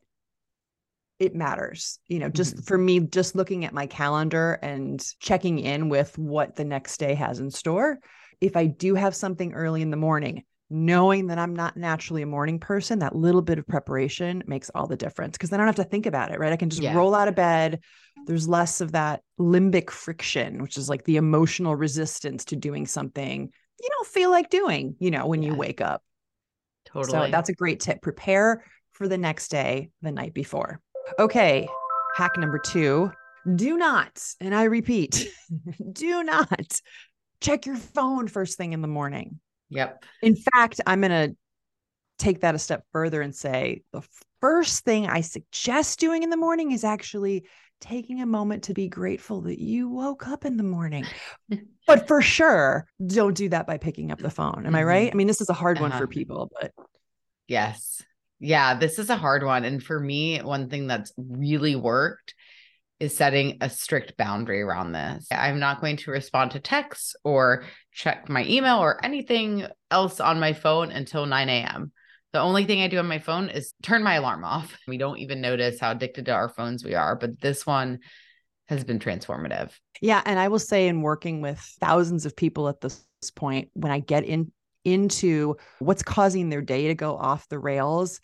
it 1.20 1.34
matters. 1.36 2.00
You 2.08 2.20
know, 2.20 2.30
just 2.30 2.56
mm-hmm. 2.56 2.64
for 2.64 2.78
me, 2.78 3.00
just 3.00 3.36
looking 3.36 3.66
at 3.66 3.74
my 3.74 3.88
calendar 3.88 4.54
and 4.62 5.04
checking 5.20 5.60
in 5.60 5.90
with 5.90 6.18
what 6.18 6.56
the 6.56 6.66
next 6.66 6.98
day 6.98 7.16
has 7.16 7.40
in 7.40 7.50
store. 7.52 8.00
If 8.40 8.56
I 8.56 8.68
do 8.68 8.96
have 8.96 9.16
something 9.16 9.54
early 9.54 9.82
in 9.82 9.90
the 9.90 9.98
morning, 9.98 10.44
knowing 10.70 11.28
that 11.28 11.38
I'm 11.38 11.56
not 11.56 11.78
naturally 11.78 12.22
a 12.22 12.28
morning 12.28 12.60
person, 12.60 13.00
that 13.00 13.16
little 13.16 13.42
bit 13.42 13.60
of 13.60 13.68
preparation 13.68 14.44
makes 14.48 14.70
all 14.74 14.88
the 14.88 14.98
difference 14.98 15.38
because 15.38 15.50
then 15.50 15.60
I 15.60 15.64
don't 15.64 15.76
have 15.76 15.86
to 15.86 15.90
think 15.90 16.06
about 16.06 16.32
it, 16.32 16.40
right? 16.40 16.54
I 16.54 16.58
can 16.58 16.70
just 16.70 16.82
yeah. 16.82 16.96
roll 16.96 17.14
out 17.14 17.28
of 17.28 17.36
bed. 17.36 17.82
There's 18.26 18.48
less 18.48 18.82
of 18.82 18.94
that 18.94 19.22
limbic 19.40 19.92
friction, 19.92 20.62
which 20.62 20.78
is 20.78 20.90
like 20.90 21.04
the 21.04 21.18
emotional 21.18 21.76
resistance 21.76 22.46
to 22.46 22.56
doing 22.56 22.88
something 22.88 23.52
you 23.82 23.90
don't 23.90 24.08
feel 24.08 24.32
like 24.32 24.50
doing, 24.50 24.96
you 25.00 25.12
know, 25.12 25.28
when 25.28 25.42
yeah. 25.42 25.52
you 25.52 25.56
wake 25.56 25.82
up. 25.82 26.02
Totally. 26.86 27.12
So 27.12 27.32
that's 27.32 27.50
a 27.50 27.54
great 27.54 27.80
tip. 27.80 28.02
Prepare 28.02 28.64
for 28.92 29.08
the 29.08 29.18
next 29.18 29.50
day 29.50 29.90
the 30.02 30.12
night 30.12 30.34
before. 30.34 30.82
Okay, 31.20 31.68
hack 32.16 32.32
number 32.38 32.60
two 32.60 33.12
do 33.56 33.78
not, 33.78 34.24
and 34.40 34.56
I 34.56 34.64
repeat, 34.64 35.28
do 35.94 36.24
not 36.24 36.80
check 37.42 37.68
your 37.68 37.76
phone 37.76 38.28
first 38.28 38.58
thing 38.58 38.74
in 38.74 38.82
the 38.82 38.88
morning. 38.88 39.40
Yep. 39.70 40.04
In 40.22 40.36
fact, 40.36 40.82
I'm 40.86 41.02
going 41.02 41.30
to 41.30 41.36
take 42.18 42.42
that 42.42 42.56
a 42.56 42.60
step 42.60 42.84
further 42.92 43.22
and 43.22 43.36
say 43.36 43.84
the 43.92 44.02
first 44.42 44.84
thing 44.84 45.08
I 45.08 45.22
suggest 45.22 46.00
doing 46.00 46.24
in 46.24 46.30
the 46.30 46.38
morning 46.38 46.72
is 46.72 46.84
actually 46.84 47.46
taking 47.82 48.22
a 48.22 48.26
moment 48.26 48.64
to 48.64 48.74
be 48.74 48.88
grateful 48.88 49.42
that 49.42 49.60
you 49.60 49.90
woke 49.90 50.28
up 50.28 50.46
in 50.46 50.58
the 50.58 50.64
morning. 50.64 51.06
but 51.88 52.08
for 52.08 52.22
sure, 52.22 52.88
don't 53.06 53.36
do 53.36 53.50
that 53.50 53.68
by 53.68 53.78
picking 53.78 54.12
up 54.12 54.20
the 54.20 54.30
phone. 54.30 54.60
Am 54.60 54.66
mm-hmm. 54.66 54.76
I 54.76 54.84
right? 54.84 55.12
I 55.12 55.16
mean, 55.16 55.28
this 55.28 55.42
is 55.42 55.50
a 55.50 55.54
hard 55.54 55.78
uh-huh. 55.78 55.84
one 55.84 55.92
for 55.92 56.06
uh-huh. 56.06 56.08
people, 56.08 56.52
but 56.60 56.72
yes. 57.48 58.02
Yeah, 58.40 58.78
this 58.78 59.00
is 59.00 59.10
a 59.10 59.16
hard 59.16 59.44
one. 59.44 59.64
And 59.66 59.82
for 59.82 60.00
me, 60.00 60.40
one 60.40 60.70
thing 60.70 60.88
that's 60.88 61.14
really 61.18 61.76
worked 61.76 62.36
is 63.00 63.16
setting 63.16 63.58
a 63.62 63.70
strict 63.70 64.18
boundary 64.18 64.62
around 64.62 64.94
this. 64.94 65.28
I'm 65.32 65.60
not 65.60 65.82
going 65.82 65.98
to 65.98 66.12
respond 66.12 66.52
to 66.52 66.60
texts 66.60 67.16
or 67.24 67.66
check 67.96 68.28
my 68.28 68.46
email 68.46 68.78
or 68.78 69.04
anything 69.04 69.66
else 69.90 70.20
on 70.20 70.40
my 70.40 70.54
phone 70.54 70.92
until 70.92 71.26
9 71.26 71.50
a.m. 71.50 71.92
The 72.34 72.42
only 72.42 72.66
thing 72.66 72.82
I 72.82 72.90
do 72.90 73.00
on 73.00 73.08
my 73.08 73.20
phone 73.20 73.48
is 73.48 73.74
turn 73.82 74.04
my 74.04 74.16
alarm 74.16 74.44
off. 74.44 74.78
We 74.88 74.98
don't 74.98 75.20
even 75.20 75.42
notice 75.42 75.80
how 75.80 75.92
addicted 75.92 76.26
to 76.26 76.34
our 76.34 76.50
phones 76.50 76.84
we 76.84 76.94
are, 76.94 77.16
but 77.16 77.40
this 77.40 77.66
one 77.66 78.00
has 78.68 78.84
been 78.84 79.00
transformative. 79.00 79.72
Yeah. 80.02 80.22
And 80.26 80.38
I 80.38 80.50
will 80.50 80.60
say, 80.60 80.88
in 80.88 81.02
working 81.02 81.42
with 81.42 81.60
thousands 81.80 82.26
of 82.26 82.36
people 82.36 82.68
at 82.68 82.82
this 82.82 83.02
point, 83.36 83.70
when 83.74 83.92
I 83.92 84.00
get 84.00 84.26
in 84.26 84.52
into 84.84 85.56
what's 85.80 86.04
causing 86.04 86.50
their 86.50 86.62
day 86.62 86.88
to 86.88 86.96
go 86.96 87.16
off 87.16 87.48
the 87.48 87.58
rails, 87.58 88.20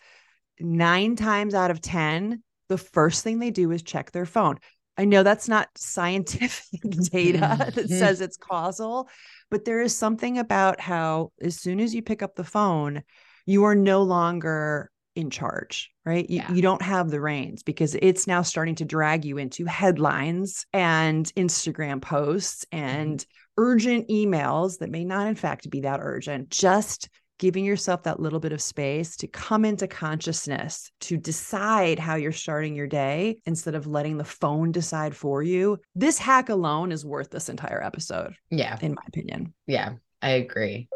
nine 0.60 1.16
times 1.16 1.54
out 1.54 1.70
of 1.70 1.80
10, 1.80 2.42
the 2.68 2.78
first 2.78 3.24
thing 3.24 3.38
they 3.38 3.50
do 3.50 3.70
is 3.70 3.82
check 3.82 4.12
their 4.12 4.26
phone. 4.26 4.58
I 4.98 5.06
know 5.06 5.22
that's 5.22 5.48
not 5.48 5.68
scientific 5.76 6.80
data 7.10 7.56
that 7.58 7.74
mm-hmm. 7.74 7.98
says 7.98 8.20
it's 8.20 8.36
causal, 8.36 9.08
but 9.52 9.66
there 9.66 9.82
is 9.82 9.94
something 9.94 10.38
about 10.38 10.80
how 10.80 11.30
as 11.40 11.60
soon 11.60 11.78
as 11.78 11.94
you 11.94 12.02
pick 12.02 12.22
up 12.22 12.34
the 12.34 12.42
phone, 12.42 13.02
you 13.46 13.64
are 13.64 13.74
no 13.74 14.02
longer 14.02 14.90
in 15.14 15.28
charge, 15.28 15.90
right? 16.06 16.28
You, 16.30 16.38
yeah. 16.38 16.52
you 16.52 16.62
don't 16.62 16.80
have 16.80 17.10
the 17.10 17.20
reins 17.20 17.62
because 17.62 17.94
it's 18.00 18.26
now 18.26 18.40
starting 18.40 18.76
to 18.76 18.86
drag 18.86 19.26
you 19.26 19.36
into 19.36 19.66
headlines 19.66 20.64
and 20.72 21.26
Instagram 21.36 22.00
posts 22.00 22.66
and 22.72 23.18
mm-hmm 23.18 23.30
urgent 23.58 24.08
emails 24.08 24.78
that 24.78 24.90
may 24.90 25.04
not, 25.04 25.26
in 25.26 25.34
fact, 25.34 25.68
be 25.70 25.82
that 25.82 26.00
urgent, 26.02 26.50
just 26.50 27.08
giving 27.42 27.64
yourself 27.64 28.04
that 28.04 28.20
little 28.20 28.38
bit 28.38 28.52
of 28.52 28.62
space 28.62 29.16
to 29.16 29.26
come 29.26 29.64
into 29.64 29.88
consciousness, 29.88 30.92
to 31.00 31.16
decide 31.16 31.98
how 31.98 32.14
you're 32.14 32.30
starting 32.30 32.76
your 32.76 32.86
day 32.86 33.36
instead 33.46 33.74
of 33.74 33.84
letting 33.84 34.16
the 34.16 34.22
phone 34.22 34.70
decide 34.70 35.12
for 35.12 35.42
you. 35.42 35.76
This 35.96 36.18
hack 36.18 36.50
alone 36.50 36.92
is 36.92 37.04
worth 37.04 37.30
this 37.30 37.48
entire 37.48 37.82
episode. 37.82 38.36
Yeah. 38.52 38.78
In 38.80 38.92
my 38.92 39.02
opinion. 39.08 39.54
Yeah, 39.66 39.94
I 40.22 40.34
agree. 40.34 40.86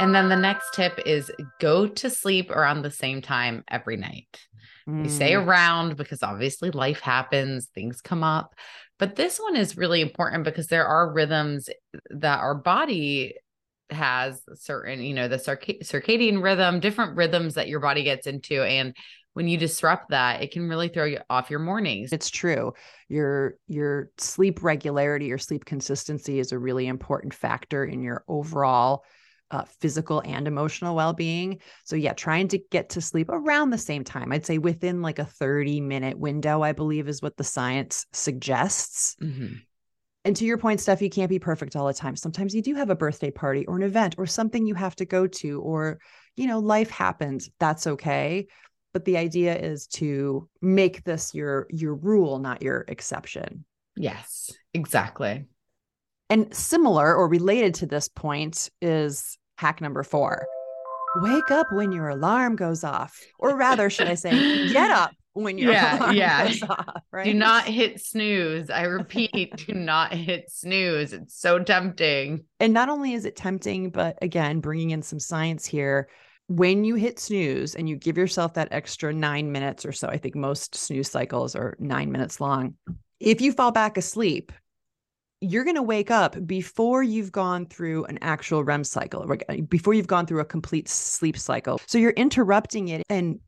And 0.00 0.12
then 0.12 0.28
the 0.28 0.34
next 0.34 0.74
tip 0.74 0.98
is 1.06 1.30
go 1.60 1.86
to 1.86 2.10
sleep 2.10 2.50
around 2.50 2.82
the 2.82 2.90
same 2.90 3.22
time 3.22 3.62
every 3.70 3.96
night. 3.96 4.36
Mm. 4.88 5.04
We 5.04 5.08
say 5.08 5.34
around 5.34 5.96
because 5.96 6.24
obviously 6.24 6.72
life 6.72 6.98
happens, 6.98 7.66
things 7.66 8.00
come 8.00 8.24
up. 8.24 8.56
But 8.98 9.14
this 9.14 9.38
one 9.38 9.54
is 9.54 9.76
really 9.76 10.00
important 10.00 10.42
because 10.42 10.66
there 10.66 10.86
are 10.86 11.12
rhythms 11.12 11.68
that 12.10 12.40
our 12.40 12.56
body 12.56 13.34
has 13.90 14.42
certain, 14.54 15.00
you 15.00 15.14
know, 15.14 15.28
the 15.28 15.36
circadian 15.36 16.42
rhythm, 16.42 16.80
different 16.80 17.16
rhythms 17.16 17.54
that 17.54 17.68
your 17.68 17.80
body 17.80 18.02
gets 18.02 18.26
into. 18.26 18.62
And 18.62 18.94
when 19.34 19.48
you 19.48 19.58
disrupt 19.58 20.10
that, 20.10 20.42
it 20.42 20.52
can 20.52 20.68
really 20.68 20.88
throw 20.88 21.04
you 21.04 21.18
off 21.28 21.50
your 21.50 21.58
mornings. 21.58 22.12
It's 22.12 22.30
true. 22.30 22.72
Your 23.08 23.56
your 23.66 24.10
sleep 24.16 24.62
regularity, 24.62 25.26
your 25.26 25.38
sleep 25.38 25.64
consistency 25.64 26.38
is 26.38 26.52
a 26.52 26.58
really 26.58 26.86
important 26.86 27.34
factor 27.34 27.84
in 27.84 28.02
your 28.02 28.24
overall 28.28 29.04
uh, 29.50 29.64
physical 29.80 30.22
and 30.24 30.48
emotional 30.48 30.96
well 30.96 31.12
being. 31.12 31.60
So, 31.84 31.96
yeah, 31.96 32.12
trying 32.12 32.48
to 32.48 32.58
get 32.70 32.90
to 32.90 33.00
sleep 33.00 33.28
around 33.28 33.70
the 33.70 33.78
same 33.78 34.04
time. 34.04 34.32
I'd 34.32 34.46
say 34.46 34.58
within 34.58 35.02
like 35.02 35.18
a 35.18 35.24
30 35.24 35.80
minute 35.80 36.18
window, 36.18 36.62
I 36.62 36.72
believe 36.72 37.08
is 37.08 37.22
what 37.22 37.36
the 37.36 37.44
science 37.44 38.06
suggests. 38.12 39.16
Mm-hmm. 39.22 39.54
And 40.24 40.34
to 40.36 40.44
your 40.44 40.56
point, 40.56 40.80
Stef, 40.80 41.02
you 41.02 41.10
can't 41.10 41.28
be 41.28 41.38
perfect 41.38 41.76
all 41.76 41.86
the 41.86 41.92
time. 41.92 42.16
Sometimes 42.16 42.54
you 42.54 42.62
do 42.62 42.74
have 42.74 42.88
a 42.88 42.96
birthday 42.96 43.30
party 43.30 43.66
or 43.66 43.76
an 43.76 43.82
event 43.82 44.14
or 44.16 44.26
something 44.26 44.66
you 44.66 44.74
have 44.74 44.96
to 44.96 45.04
go 45.04 45.26
to, 45.26 45.60
or, 45.60 45.98
you 46.34 46.46
know, 46.46 46.60
life 46.60 46.90
happens. 46.90 47.50
That's 47.60 47.86
okay. 47.86 48.46
But 48.94 49.04
the 49.04 49.18
idea 49.18 49.54
is 49.56 49.86
to 49.88 50.48
make 50.62 51.04
this 51.04 51.34
your 51.34 51.66
your 51.68 51.94
rule, 51.94 52.38
not 52.38 52.62
your 52.62 52.84
exception. 52.88 53.64
Yes, 53.96 54.50
exactly. 54.72 55.44
And 56.30 56.54
similar 56.54 57.14
or 57.14 57.28
related 57.28 57.74
to 57.76 57.86
this 57.86 58.08
point 58.08 58.70
is 58.80 59.36
Hack 59.58 59.80
number 59.80 60.02
four 60.02 60.46
wake 61.16 61.50
up 61.50 61.72
when 61.72 61.92
your 61.92 62.08
alarm 62.08 62.56
goes 62.56 62.82
off. 62.82 63.20
Or 63.38 63.56
rather, 63.56 63.88
should 63.90 64.08
I 64.08 64.14
say, 64.14 64.72
get 64.72 64.90
up 64.90 65.12
when 65.34 65.58
your 65.58 65.72
yeah, 65.72 66.10
yeah. 66.12 66.52
off. 66.68 67.02
Right. 67.12 67.26
Do 67.26 67.34
not 67.34 67.64
hit 67.64 68.04
snooze. 68.04 68.70
I 68.70 68.82
repeat, 68.82 69.54
do 69.68 69.72
not 69.74 70.12
hit 70.12 70.50
snooze. 70.50 71.12
It's 71.12 71.38
so 71.38 71.60
tempting. 71.60 72.44
And 72.58 72.72
not 72.72 72.88
only 72.88 73.12
is 73.12 73.24
it 73.24 73.36
tempting, 73.36 73.90
but 73.90 74.18
again, 74.20 74.58
bringing 74.58 74.90
in 74.90 75.02
some 75.02 75.20
science 75.20 75.64
here. 75.64 76.08
When 76.48 76.82
you 76.82 76.96
hit 76.96 77.20
snooze 77.20 77.76
and 77.76 77.88
you 77.88 77.96
give 77.96 78.18
yourself 78.18 78.54
that 78.54 78.68
extra 78.72 79.12
nine 79.12 79.52
minutes 79.52 79.86
or 79.86 79.92
so, 79.92 80.08
I 80.08 80.18
think 80.18 80.34
most 80.34 80.74
snooze 80.74 81.08
cycles 81.08 81.54
are 81.54 81.76
nine 81.78 82.10
minutes 82.10 82.40
long. 82.40 82.74
If 83.20 83.40
you 83.40 83.52
fall 83.52 83.70
back 83.70 83.96
asleep, 83.96 84.50
you're 85.40 85.64
going 85.64 85.76
to 85.76 85.82
wake 85.82 86.10
up 86.10 86.36
before 86.46 87.02
you've 87.02 87.30
gone 87.30 87.66
through 87.66 88.04
an 88.06 88.18
actual 88.22 88.64
REM 88.64 88.82
cycle, 88.82 89.30
uh, 89.48 89.56
before 89.68 89.94
you've 89.94 90.06
gone 90.06 90.26
through 90.26 90.40
a 90.40 90.44
complete 90.44 90.88
sleep 90.88 91.38
cycle. 91.38 91.80
So 91.86 91.96
you're 91.98 92.10
interrupting 92.10 92.88
it 92.88 93.02
and 93.08 93.38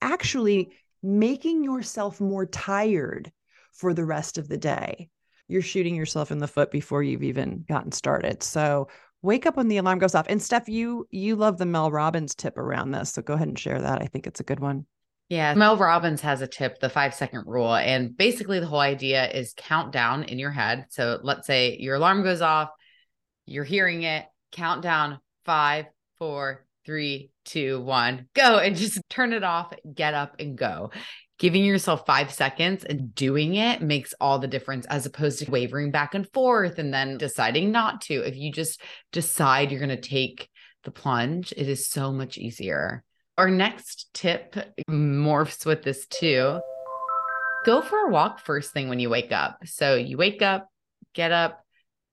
actually 0.00 0.72
making 1.06 1.62
yourself 1.62 2.20
more 2.20 2.46
tired 2.46 3.30
for 3.72 3.94
the 3.94 4.04
rest 4.04 4.38
of 4.38 4.48
the 4.48 4.56
day. 4.56 5.08
You're 5.48 5.62
shooting 5.62 5.94
yourself 5.94 6.32
in 6.32 6.38
the 6.38 6.48
foot 6.48 6.72
before 6.72 7.02
you've 7.02 7.22
even 7.22 7.64
gotten 7.68 7.92
started. 7.92 8.42
So 8.42 8.88
wake 9.22 9.46
up 9.46 9.56
when 9.56 9.68
the 9.68 9.76
alarm 9.76 10.00
goes 10.00 10.16
off. 10.16 10.26
And 10.28 10.40
Stef, 10.40 10.66
you 10.66 11.06
you 11.10 11.36
love 11.36 11.58
the 11.58 11.66
Mel 11.66 11.90
Robbins 11.90 12.34
tip 12.34 12.58
around 12.58 12.90
this. 12.90 13.12
So 13.12 13.22
go 13.22 13.34
ahead 13.34 13.46
and 13.46 13.58
share 13.58 13.80
that. 13.80 14.02
I 14.02 14.06
think 14.06 14.26
it's 14.26 14.40
a 14.40 14.44
good 14.44 14.58
one. 14.58 14.86
Yeah. 15.28 15.54
Mel 15.54 15.76
Robbins 15.76 16.20
has 16.22 16.40
a 16.40 16.46
tip, 16.46 16.80
the 16.80 16.88
five 16.88 17.14
second 17.14 17.44
rule. 17.46 17.74
And 17.74 18.16
basically, 18.16 18.58
the 18.58 18.66
whole 18.66 18.80
idea 18.80 19.28
is 19.30 19.54
count 19.56 19.92
down 19.92 20.24
in 20.24 20.38
your 20.38 20.52
head. 20.52 20.86
So 20.90 21.20
let's 21.22 21.46
say 21.46 21.76
your 21.78 21.96
alarm 21.96 22.24
goes 22.24 22.42
off, 22.42 22.70
you're 23.44 23.64
hearing 23.64 24.02
it, 24.02 24.24
count 24.50 24.82
down 24.82 25.20
five, 25.44 25.86
four, 26.18 26.65
three, 26.86 27.30
two, 27.44 27.80
one, 27.82 28.28
go, 28.34 28.58
and 28.58 28.76
just 28.76 29.00
turn 29.10 29.32
it 29.32 29.44
off, 29.44 29.72
get 29.92 30.14
up 30.14 30.36
and 30.38 30.56
go. 30.56 30.90
Giving 31.38 31.64
yourself 31.64 32.06
five 32.06 32.32
seconds 32.32 32.82
and 32.84 33.14
doing 33.14 33.56
it 33.56 33.82
makes 33.82 34.14
all 34.18 34.38
the 34.38 34.46
difference 34.46 34.86
as 34.86 35.04
opposed 35.04 35.40
to 35.40 35.50
wavering 35.50 35.90
back 35.90 36.14
and 36.14 36.26
forth 36.32 36.78
and 36.78 36.94
then 36.94 37.18
deciding 37.18 37.70
not 37.70 38.00
to. 38.02 38.14
If 38.26 38.36
you 38.36 38.50
just 38.50 38.80
decide 39.12 39.70
you're 39.70 39.80
going 39.80 39.90
to 39.90 40.00
take 40.00 40.48
the 40.84 40.90
plunge, 40.90 41.52
it 41.54 41.68
is 41.68 41.88
so 41.88 42.10
much 42.10 42.38
easier. 42.38 43.04
Our 43.36 43.50
next 43.50 44.08
tip 44.14 44.56
morphs 44.88 45.66
with 45.66 45.82
this 45.82 46.06
too. 46.06 46.58
Go 47.66 47.82
for 47.82 47.98
a 47.98 48.10
walk 48.10 48.40
first 48.40 48.72
thing 48.72 48.88
when 48.88 49.00
you 49.00 49.10
wake 49.10 49.32
up. 49.32 49.58
So 49.66 49.94
you 49.96 50.16
wake 50.16 50.40
up, 50.40 50.70
get 51.12 51.32
up, 51.32 51.60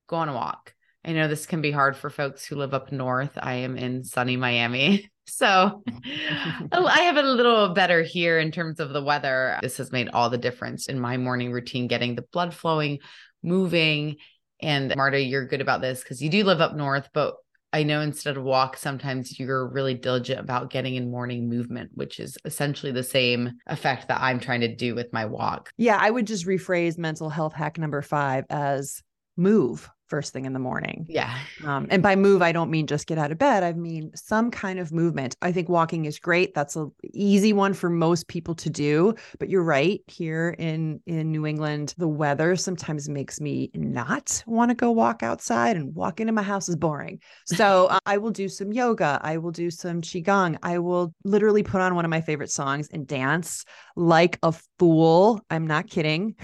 go 0.07 0.17
on 0.17 0.27
a 0.27 0.33
walk. 0.33 0.73
I 1.05 1.11
know 1.11 1.27
this 1.27 1.45
can 1.45 1.61
be 1.61 1.71
hard 1.71 1.97
for 1.97 2.09
folks 2.09 2.45
who 2.45 2.55
live 2.55 2.73
up 2.73 2.91
north. 2.91 3.37
I 3.41 3.55
am 3.55 3.77
in 3.77 4.03
sunny 4.03 4.37
Miami. 4.37 5.09
So 5.25 5.45
oh, 6.73 6.85
I 6.85 6.99
have 7.03 7.15
a 7.15 7.21
little 7.21 7.69
better 7.69 8.03
here 8.03 8.39
in 8.39 8.51
terms 8.51 8.81
of 8.81 8.89
the 8.89 9.01
weather. 9.01 9.57
This 9.61 9.77
has 9.77 9.89
made 9.89 10.09
all 10.09 10.29
the 10.29 10.37
difference 10.37 10.87
in 10.87 10.99
my 10.99 11.15
morning 11.15 11.53
routine, 11.53 11.87
getting 11.87 12.15
the 12.15 12.25
blood 12.33 12.53
flowing, 12.53 12.99
moving. 13.41 14.17
And 14.61 14.93
Marta, 14.97 15.21
you're 15.21 15.47
good 15.47 15.61
about 15.61 15.79
this 15.79 16.03
because 16.03 16.21
you 16.21 16.29
do 16.29 16.43
live 16.43 16.59
up 16.59 16.75
north, 16.75 17.07
but 17.13 17.35
I 17.71 17.81
know 17.81 18.01
instead 18.01 18.37
of 18.37 18.43
walk, 18.43 18.75
sometimes 18.75 19.39
you're 19.39 19.67
really 19.67 19.95
diligent 19.95 20.41
about 20.41 20.69
getting 20.69 20.95
in 20.95 21.09
morning 21.09 21.49
movement, 21.49 21.91
which 21.95 22.19
is 22.19 22.37
essentially 22.45 22.91
the 22.91 23.01
same 23.01 23.53
effect 23.65 24.09
that 24.09 24.21
I'm 24.21 24.39
trying 24.39 24.61
to 24.61 24.75
do 24.75 24.93
with 24.93 25.11
my 25.13 25.25
walk. 25.25 25.71
Yeah, 25.77 25.97
I 25.99 26.11
would 26.11 26.27
just 26.27 26.45
rephrase 26.45 26.97
mental 26.97 27.29
health 27.29 27.53
hack 27.53 27.79
number 27.79 28.01
five 28.01 28.45
as 28.51 29.01
move 29.37 29.89
first 30.13 30.31
thing 30.31 30.45
in 30.45 30.53
the 30.53 30.59
morning. 30.59 31.07
Yeah. 31.09 31.35
Um, 31.65 31.87
and 31.89 32.03
by 32.03 32.15
move, 32.15 32.43
I 32.43 32.51
don't 32.51 32.69
mean 32.69 32.85
just 32.85 33.07
get 33.07 33.17
out 33.17 33.31
of 33.31 33.39
bed. 33.39 33.63
I 33.63 33.73
mean 33.73 34.11
some 34.13 34.51
kind 34.51 34.77
of 34.77 34.91
movement. 34.91 35.35
I 35.41 35.51
think 35.51 35.69
walking 35.69 36.05
is 36.05 36.19
great. 36.19 36.53
That's 36.53 36.75
an 36.75 36.91
easy 37.13 37.51
one 37.51 37.73
for 37.73 37.89
most 37.89 38.27
people 38.27 38.53
to 38.55 38.69
do. 38.69 39.15
But 39.39 39.49
you're 39.49 39.63
right. 39.63 40.01
Here 40.05 40.55
in 40.59 41.01
in 41.07 41.31
New 41.31 41.47
England, 41.47 41.95
the 41.97 42.07
weather 42.07 42.55
sometimes 42.55 43.09
makes 43.09 43.41
me 43.41 43.71
not 43.73 44.43
want 44.45 44.69
to 44.69 44.75
go 44.75 44.91
walk 44.91 45.23
outside, 45.23 45.77
and 45.77 45.95
walking 45.95 46.25
into 46.25 46.33
my 46.33 46.43
house 46.43 46.69
is 46.69 46.75
boring. 46.75 47.19
So 47.45 47.87
uh, 47.89 47.97
I 48.05 48.19
will 48.19 48.29
do 48.29 48.47
some 48.47 48.71
yoga. 48.71 49.19
I 49.23 49.37
will 49.37 49.51
do 49.51 49.71
some 49.71 50.01
qigong. 50.01 50.59
I 50.61 50.77
will 50.77 51.15
literally 51.23 51.63
put 51.63 51.81
on 51.81 51.95
one 51.95 52.05
of 52.05 52.11
my 52.11 52.21
favorite 52.21 52.51
songs 52.51 52.87
and 52.93 53.07
dance 53.07 53.65
like 53.95 54.37
a 54.43 54.53
fool. 54.77 55.41
I'm 55.49 55.65
not 55.65 55.87
kidding. 55.87 56.35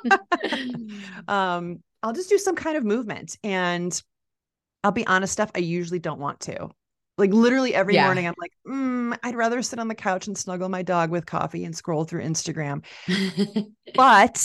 um, 1.28 1.80
I'll 2.02 2.12
just 2.12 2.30
do 2.30 2.38
some 2.38 2.56
kind 2.56 2.76
of 2.76 2.84
movement. 2.84 3.36
And 3.44 4.00
I'll 4.82 4.92
be 4.92 5.06
honest, 5.06 5.38
Stef 5.38 5.50
I 5.54 5.58
usually 5.58 5.98
don't 5.98 6.20
want 6.20 6.40
to. 6.40 6.70
Like 7.18 7.32
literally 7.32 7.74
every 7.74 7.94
yeah. 7.94 8.06
morning, 8.06 8.26
I'm 8.26 8.34
like, 8.38 8.52
mm, 8.66 9.18
I'd 9.22 9.34
rather 9.34 9.60
sit 9.60 9.78
on 9.78 9.88
the 9.88 9.94
couch 9.94 10.26
and 10.26 10.38
snuggle 10.38 10.70
my 10.70 10.82
dog 10.82 11.10
with 11.10 11.26
coffee 11.26 11.64
and 11.64 11.76
scroll 11.76 12.04
through 12.04 12.24
Instagram. 12.24 12.82
but 13.94 14.42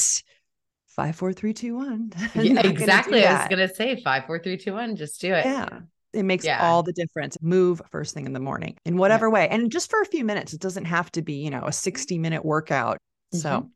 five, 0.88 1.16
four, 1.16 1.32
three, 1.32 1.54
two, 1.54 1.76
one. 1.76 2.12
yeah, 2.36 2.68
exactly. 2.68 3.26
I 3.26 3.40
was 3.40 3.48
gonna 3.50 3.74
say 3.74 4.02
five, 4.02 4.26
four, 4.26 4.40
three, 4.40 4.58
two, 4.58 4.74
one. 4.74 4.98
Just 4.98 5.22
do 5.22 5.34
it. 5.34 5.46
Yeah. 5.46 5.70
It 6.12 6.24
makes 6.24 6.46
yeah. 6.46 6.66
all 6.66 6.84
the 6.84 6.94
difference. 6.94 7.38
Move 7.42 7.82
first 7.92 8.14
thing 8.14 8.26
in 8.26 8.34
the 8.34 8.40
morning 8.40 8.78
in 8.86 8.98
whatever 8.98 9.28
yeah. 9.28 9.34
way. 9.34 9.50
And 9.50 9.72
just 9.72 9.90
for 9.90 10.02
a 10.02 10.06
few 10.06 10.26
minutes. 10.26 10.54
It 10.54 10.60
doesn't 10.60 10.86
have 10.86 11.12
to 11.14 11.22
be, 11.22 11.36
you 11.36 11.50
know, 11.50 11.64
a 11.66 11.72
60 11.72 12.18
minute 12.18 12.44
workout. 12.44 12.98
Mm-hmm. 13.34 13.38
So, 13.38 13.70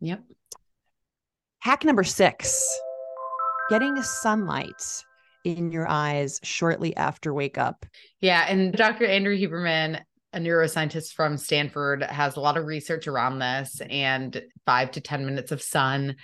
yep. 0.00 0.22
Hack 1.60 1.84
number 1.84 2.02
six 2.02 2.64
getting 3.72 4.02
sunlight 4.02 5.02
in 5.44 5.72
your 5.72 5.88
eyes 5.88 6.38
shortly 6.42 6.94
after 6.94 7.32
wake 7.32 7.56
up. 7.56 7.86
Yeah. 8.20 8.44
And 8.46 8.70
Dr. 8.74 9.06
Andrew 9.06 9.34
Huberman, 9.34 9.98
a 10.34 10.38
neuroscientist 10.38 11.14
from 11.14 11.38
Stanford, 11.38 12.02
has 12.02 12.36
a 12.36 12.40
lot 12.40 12.58
of 12.58 12.66
research 12.66 13.08
around 13.08 13.38
this 13.38 13.80
and 13.88 14.42
five 14.66 14.90
to 14.90 15.00
10 15.00 15.24
minutes 15.24 15.52
of 15.52 15.62
sun 15.62 16.16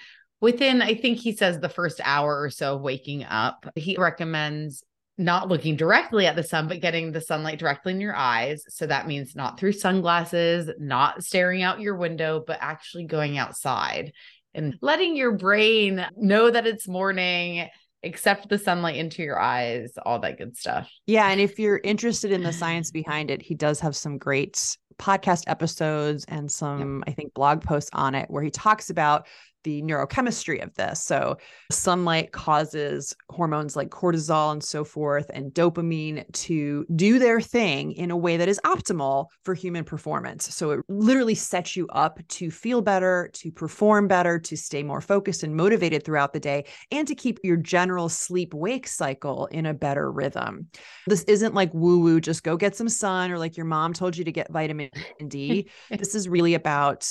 within, 0.43 0.83
I 0.83 0.95
think 0.95 1.21
he 1.21 1.35
says, 1.35 1.59
the 1.59 1.71
first 1.71 2.03
hour 2.05 2.39
or 2.39 2.51
so 2.51 2.77
of 2.77 2.83
waking 2.83 3.25
up. 3.25 3.67
He 3.75 3.97
recommends 3.97 4.85
not 5.17 5.49
looking 5.49 5.75
directly 5.75 6.27
at 6.27 6.37
the 6.37 6.43
sun, 6.43 6.69
but 6.69 6.83
getting 6.83 7.13
the 7.13 7.21
sunlight 7.23 7.59
directly 7.59 7.95
in 7.95 8.01
your 8.01 8.15
eyes. 8.15 8.63
So 8.69 8.87
that 8.87 9.07
means 9.07 9.35
not 9.35 9.59
through 9.59 9.73
sunglasses, 9.73 10.71
not 10.79 11.25
staring 11.25 11.63
out 11.63 11.81
your 11.81 11.97
window, 11.97 12.45
but 12.47 12.59
actually 12.61 13.07
going 13.07 13.39
outside 13.39 14.13
and 14.55 14.77
letting 14.81 15.17
your 15.17 15.33
brain 15.33 16.07
know 16.17 16.51
that 16.51 16.67
it's 16.67 16.89
morning 16.89 17.69
accept 18.05 18.49
the 18.49 18.59
sunlight 18.59 18.97
into 18.97 19.23
your 19.23 19.41
eyes, 19.41 19.93
all 20.07 20.21
that 20.21 20.39
good 20.39 20.57
stuff. 20.57 20.89
Yeah. 21.07 21.29
And 21.29 21.41
if 21.41 21.59
you're 21.59 21.81
interested 21.83 22.31
in 22.31 22.43
the 22.43 22.53
science 22.53 22.91
behind 22.91 23.31
it, 23.31 23.43
he 23.43 23.55
does 23.55 23.81
have 23.81 23.97
some 23.97 24.19
great 24.19 24.77
podcast 24.99 25.45
episodes 25.47 26.25
and 26.29 26.51
some, 26.51 26.99
yep. 26.99 27.13
I 27.13 27.13
think, 27.17 27.35
blog 27.35 27.63
posts 27.63 27.91
on 27.93 28.15
it 28.15 28.31
where 28.31 28.43
he 28.43 28.51
talks 28.51 28.91
about 28.91 29.27
the 29.65 29.83
neurochemistry 29.83 30.63
of 30.63 30.75
this. 30.75 31.03
So, 31.03 31.37
sunlight 31.71 32.33
causes 32.33 33.15
hormones 33.31 33.77
like 33.77 33.91
cortisol 33.91 34.53
and 34.53 34.63
so 34.63 34.85
forth, 34.85 35.31
and 35.33 35.53
dopamine 35.53 36.31
to 36.33 36.87
do 36.95 37.19
their 37.19 37.41
thing 37.41 37.93
in 37.93 38.11
a 38.11 38.17
way 38.17 38.37
that 38.37 38.49
is 38.49 38.61
optimal 38.65 39.27
for 39.45 39.55
human 39.55 39.85
performance. 39.85 40.55
So, 40.55 40.71
it 40.73 40.81
literally 40.89 41.35
sets 41.35 41.77
you 41.77 41.87
up 41.89 42.21
to 42.29 42.51
feel 42.51 42.83
better, 42.83 43.31
to 43.35 43.51
perform 43.51 44.09
better, 44.09 44.39
to 44.39 44.57
stay 44.57 44.83
more 44.83 45.01
focused 45.01 45.43
and 45.43 45.57
motivated 45.57 46.05
throughout 46.05 46.33
the 46.33 46.41
day, 46.41 46.65
and 46.91 47.07
to 47.09 47.15
keep 47.15 47.39
your 47.43 47.57
general 47.57 48.09
sleep 48.09 48.55
wake 48.55 48.87
cycle 48.87 49.47
in 49.47 49.67
a 49.67 49.75
better 49.75 50.11
rhythm. 50.11 50.69
This 51.07 51.23
isn't 51.25 51.55
like 51.55 51.73
woo 51.75 52.01
woo, 52.01 52.21
just 52.21 52.43
go 52.43 52.57
get 52.57 52.77
some 52.77 52.89
sun, 52.89 53.31
or 53.31 53.39
like 53.39 53.57
your 53.57 53.67
mom 53.67 53.93
told 53.93 54.17
you 54.17 54.25
to 54.25 54.33
get 54.33 54.51
vitamin 54.51 54.91
D. 55.27 55.69
this 55.91 56.15
is 56.15 56.29
really 56.29 56.55
about 56.55 57.09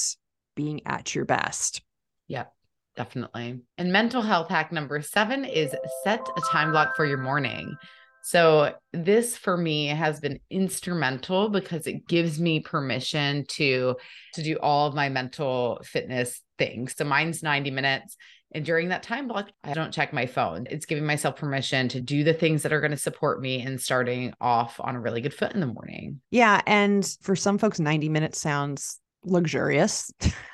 being 0.56 0.82
at 0.86 1.16
your 1.16 1.24
best. 1.24 1.82
Yep, 2.28 2.54
definitely. 2.96 3.62
And 3.78 3.92
mental 3.92 4.22
health 4.22 4.50
hack 4.50 4.72
number 4.72 5.02
seven 5.02 5.46
is 5.46 5.74
set 6.04 6.28
a 6.36 6.42
time 6.42 6.72
block 6.72 6.96
for 6.96 7.06
your 7.06 7.18
morning. 7.18 7.76
So, 8.24 8.74
this 8.92 9.38
for 9.38 9.56
me 9.56 9.88
has 9.88 10.20
been 10.20 10.40
instrumental 10.50 11.48
because 11.48 11.88
it 11.88 12.08
gives 12.08 12.40
me 12.40 12.60
permission 12.60 13.46
to 13.52 13.96
to 14.34 14.44
do 14.44 14.58
all 14.58 14.88
of 14.88 14.96
my 14.96 15.08
mental 15.08 15.80
fitness 15.84 16.42
things. 16.58 16.96
So 16.98 17.06
mine's 17.06 17.44
90 17.44 17.72
minutes 17.72 18.18
and 18.54 18.66
during 18.66 18.90
that 18.90 19.04
time 19.04 19.28
block, 19.28 19.50
I 19.64 19.74
don't 19.74 19.94
check 19.94 20.14
my 20.14 20.26
phone. 20.26 20.68
It's 20.70 20.86
giving 20.86 21.06
myself 21.06 21.36
permission 21.36 21.90
to 21.90 22.02
do 22.02 22.24
the 22.24 22.34
things 22.34 22.64
that 22.64 22.72
are 22.72 22.80
going 22.80 22.92
to 22.92 22.98
support 22.98 23.42
me 23.42 23.62
and 23.62 23.80
starting 23.80 24.34
off 24.40 24.80
on 24.80 24.96
a 24.96 25.00
really 25.02 25.22
good 25.22 25.34
foot 25.34 25.54
in 25.54 25.60
the 25.60 25.68
morning. 25.68 26.22
Yeah, 26.32 26.62
and 26.66 27.06
for 27.22 27.36
some 27.36 27.58
folks 27.58 27.80
90 27.80 28.10
minutes 28.10 28.40
sounds 28.40 29.00
luxurious. 29.24 30.12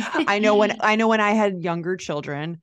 I 0.00 0.38
know 0.38 0.56
when 0.56 0.76
I 0.80 0.96
know 0.96 1.08
when 1.08 1.20
I 1.20 1.32
had 1.32 1.62
younger 1.62 1.96
children, 1.96 2.60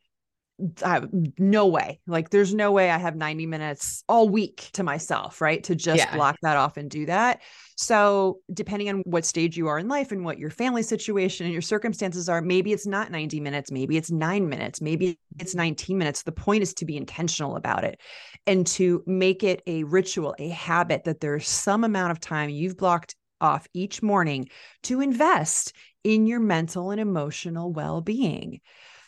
I, 0.83 1.01
no 1.37 1.67
way. 1.67 1.99
Like 2.07 2.29
there's 2.29 2.53
no 2.53 2.71
way 2.71 2.91
I 2.91 2.97
have 2.97 3.15
90 3.15 3.45
minutes 3.47 4.03
all 4.07 4.29
week 4.29 4.69
to 4.73 4.83
myself, 4.83 5.41
right? 5.41 5.63
To 5.65 5.75
just 5.75 5.97
yeah. 5.97 6.13
block 6.15 6.37
that 6.41 6.57
off 6.57 6.77
and 6.77 6.89
do 6.89 7.05
that. 7.07 7.41
So, 7.77 8.39
depending 8.53 8.89
on 8.89 8.99
what 9.05 9.25
stage 9.25 9.57
you 9.57 9.67
are 9.67 9.79
in 9.79 9.87
life 9.87 10.11
and 10.11 10.23
what 10.23 10.37
your 10.37 10.51
family 10.51 10.83
situation 10.83 11.45
and 11.45 11.53
your 11.53 11.63
circumstances 11.63 12.29
are, 12.29 12.39
maybe 12.39 12.73
it's 12.73 12.85
not 12.85 13.09
90 13.09 13.39
minutes, 13.39 13.71
maybe 13.71 13.97
it's 13.97 14.11
9 14.11 14.47
minutes, 14.47 14.81
maybe 14.81 15.17
it's 15.39 15.55
19 15.55 15.97
minutes. 15.97 16.21
The 16.21 16.31
point 16.31 16.61
is 16.61 16.75
to 16.75 16.85
be 16.85 16.95
intentional 16.95 17.55
about 17.55 17.83
it 17.83 17.99
and 18.45 18.67
to 18.67 19.03
make 19.07 19.43
it 19.43 19.63
a 19.65 19.83
ritual, 19.85 20.35
a 20.37 20.49
habit 20.49 21.05
that 21.05 21.21
there's 21.21 21.47
some 21.47 21.83
amount 21.83 22.11
of 22.11 22.19
time 22.19 22.51
you've 22.51 22.77
blocked 22.77 23.15
off 23.41 23.67
each 23.73 24.01
morning 24.01 24.47
to 24.83 25.01
invest 25.01 25.73
in 26.03 26.27
your 26.27 26.39
mental 26.39 26.91
and 26.91 27.01
emotional 27.01 27.71
well 27.71 28.01
being. 28.01 28.61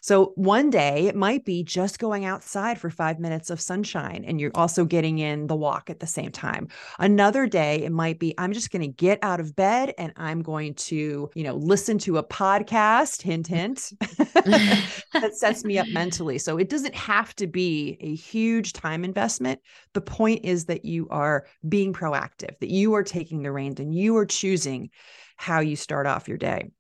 So 0.03 0.33
one 0.35 0.69
day 0.69 1.07
it 1.07 1.15
might 1.15 1.45
be 1.45 1.63
just 1.63 1.97
going 1.97 2.25
outside 2.25 2.77
for 2.77 2.89
five 2.89 3.21
minutes 3.21 3.49
of 3.49 3.61
sunshine 3.61 4.25
and 4.27 4.37
you're 4.37 4.51
also 4.53 4.83
getting 4.83 5.19
in 5.19 5.47
the 5.47 5.55
walk 5.55 5.89
at 5.89 6.01
the 6.01 6.07
same 6.07 6.29
time. 6.29 6.67
Another 6.99 7.47
day 7.47 7.83
it 7.83 7.91
might 7.93 8.19
be, 8.19 8.35
I'm 8.37 8.51
just 8.51 8.69
going 8.69 8.81
to 8.81 8.89
get 8.89 9.19
out 9.21 9.39
of 9.39 9.55
bed 9.55 9.93
and 9.97 10.11
I'm 10.17 10.41
going 10.41 10.73
to, 10.73 11.29
you 11.33 11.43
know, 11.45 11.55
listen 11.55 11.97
to 11.99 12.17
a 12.17 12.23
podcast, 12.23 13.21
hint, 13.21 13.47
hint, 13.47 13.93
that 14.33 15.37
sets 15.37 15.63
me 15.63 15.77
up 15.77 15.87
mentally. 15.87 16.37
So 16.37 16.57
it 16.57 16.67
doesn't 16.67 16.95
have 16.95 17.33
to 17.37 17.47
be 17.47 17.97
a 18.01 18.13
huge 18.13 18.73
time 18.73 19.05
investment. 19.05 19.61
The 19.93 20.01
point 20.01 20.43
is 20.43 20.65
that 20.65 20.83
you 20.83 21.07
are 21.11 21.45
being 21.69 21.93
proactive, 21.93 22.59
that 22.59 22.69
you 22.69 22.93
are 22.95 23.03
taking 23.03 23.41
the 23.41 23.53
reins 23.53 23.79
and 23.79 23.95
you 23.95 24.17
are 24.17 24.25
choosing 24.25 24.89
how 25.37 25.61
you 25.61 25.77
start 25.77 26.07
off 26.07 26.27
your 26.27 26.37
day. 26.37 26.71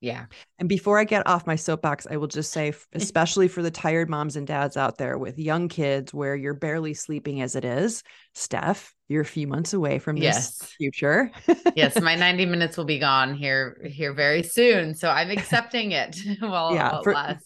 Yeah. 0.00 0.26
And 0.58 0.68
before 0.68 0.98
I 0.98 1.04
get 1.04 1.26
off 1.26 1.46
my 1.46 1.56
soapbox, 1.56 2.06
I 2.10 2.16
will 2.16 2.26
just 2.26 2.52
say, 2.52 2.74
especially 2.92 3.48
for 3.48 3.62
the 3.62 3.70
tired 3.70 4.10
moms 4.10 4.36
and 4.36 4.46
dads 4.46 4.76
out 4.76 4.98
there 4.98 5.16
with 5.18 5.38
young 5.38 5.68
kids 5.68 6.12
where 6.12 6.36
you're 6.36 6.54
barely 6.54 6.94
sleeping 6.94 7.40
as 7.40 7.56
it 7.56 7.64
is, 7.64 8.02
Stef, 8.34 8.92
You're 9.08 9.22
a 9.22 9.24
few 9.24 9.46
months 9.46 9.72
away 9.72 9.98
from 9.98 10.16
this 10.16 10.24
Yes. 10.24 10.58
future. 10.76 11.30
yes, 11.74 12.00
my 12.00 12.14
90 12.26 12.46
minutes 12.46 12.76
will 12.76 12.84
be 12.84 12.98
gone 12.98 13.34
here 13.34 13.80
here 13.84 14.12
very 14.12 14.42
soon. 14.42 14.94
So 14.94 15.10
I'm 15.10 15.30
accepting 15.30 15.92
it 15.92 16.18
while, 16.40 16.74
Yeah, 16.74 17.00
for-. 17.02 17.38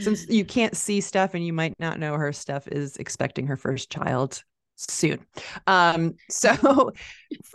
Since 0.00 0.26
you 0.28 0.44
can't 0.44 0.76
see 0.76 1.00
Stef 1.00 1.34
and 1.34 1.44
you 1.46 1.52
might 1.52 1.78
not 1.78 1.98
know 1.98 2.14
her, 2.14 2.30
Stef 2.30 2.66
is 2.68 2.96
expecting 2.96 3.46
her 3.46 3.56
first 3.56 3.90
child 3.90 4.42
soon. 4.76 5.24
Um, 5.66 6.14
so 6.30 6.92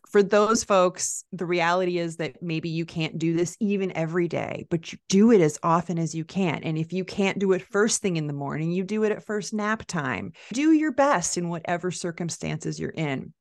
for 0.10 0.24
those 0.24 0.64
folks, 0.64 1.24
the 1.32 1.46
reality 1.46 1.98
is 1.98 2.18
that 2.18 2.42
maybe 2.42 2.70
you 2.70 2.86
can't 2.86 3.18
do 3.18 3.36
this 3.36 3.56
even 3.60 3.96
every 3.96 4.28
day, 4.28 4.68
but 4.70 4.92
you 4.92 4.98
do 5.08 5.32
it 5.32 5.42
as 5.42 5.60
often 5.64 5.98
as 5.98 6.14
you 6.14 6.26
can. 6.26 6.64
And 6.64 6.78
if 6.78 6.92
you 6.92 7.06
can't 7.06 7.40
do 7.40 7.54
it 7.54 7.62
first 7.62 8.02
thing 8.02 8.18
in 8.18 8.28
the 8.28 8.34
morning, 8.34 8.72
you 8.72 8.84
do 8.84 9.04
it 9.04 9.12
at 9.12 9.24
first 9.24 9.54
nap 9.54 9.86
time. 9.86 10.34
Do 10.52 10.72
your 10.72 10.92
best 10.92 11.38
in 11.38 11.50
whatever 11.50 11.92
circumstances 11.92 12.80
you're 12.80 12.90
in. 12.90 13.34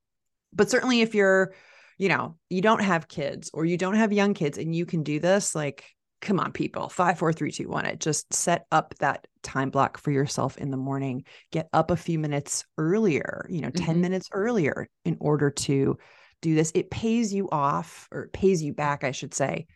But 0.52 0.70
certainly 0.70 1.00
if 1.00 1.14
you're, 1.14 1.54
you 1.98 2.08
know, 2.08 2.36
you 2.48 2.60
don't 2.62 2.82
have 2.82 3.08
kids 3.08 3.50
or 3.52 3.64
you 3.64 3.76
don't 3.76 3.94
have 3.94 4.12
young 4.12 4.34
kids 4.34 4.58
and 4.58 4.74
you 4.74 4.86
can 4.86 5.02
do 5.02 5.20
this, 5.20 5.54
like 5.54 5.84
come 6.20 6.38
on 6.38 6.52
people 6.52 6.88
five 6.88 7.18
four 7.18 7.32
three 7.32 7.50
two 7.50 7.68
one 7.68 7.86
it 7.86 7.98
just 8.00 8.32
set 8.32 8.66
up 8.70 8.94
that 8.98 9.26
time 9.42 9.70
block 9.70 9.96
for 9.98 10.10
yourself 10.10 10.56
in 10.58 10.70
the 10.70 10.76
morning 10.76 11.24
get 11.50 11.68
up 11.72 11.90
a 11.90 11.96
few 11.96 12.18
minutes 12.18 12.64
earlier 12.76 13.46
you 13.50 13.60
know 13.60 13.70
10 13.70 13.96
Mhm. 13.96 14.00
minutes 14.00 14.28
earlier 14.32 14.86
in 15.04 15.16
order 15.20 15.50
to 15.50 15.96
do 16.42 16.54
this 16.54 16.72
it 16.74 16.90
pays 16.90 17.32
you 17.32 17.48
off 17.50 18.08
or 18.12 18.24
it 18.24 18.32
pays 18.32 18.62
you 18.62 18.72
back 18.74 19.02
i 19.02 19.12
should 19.12 19.32
say 19.34 19.66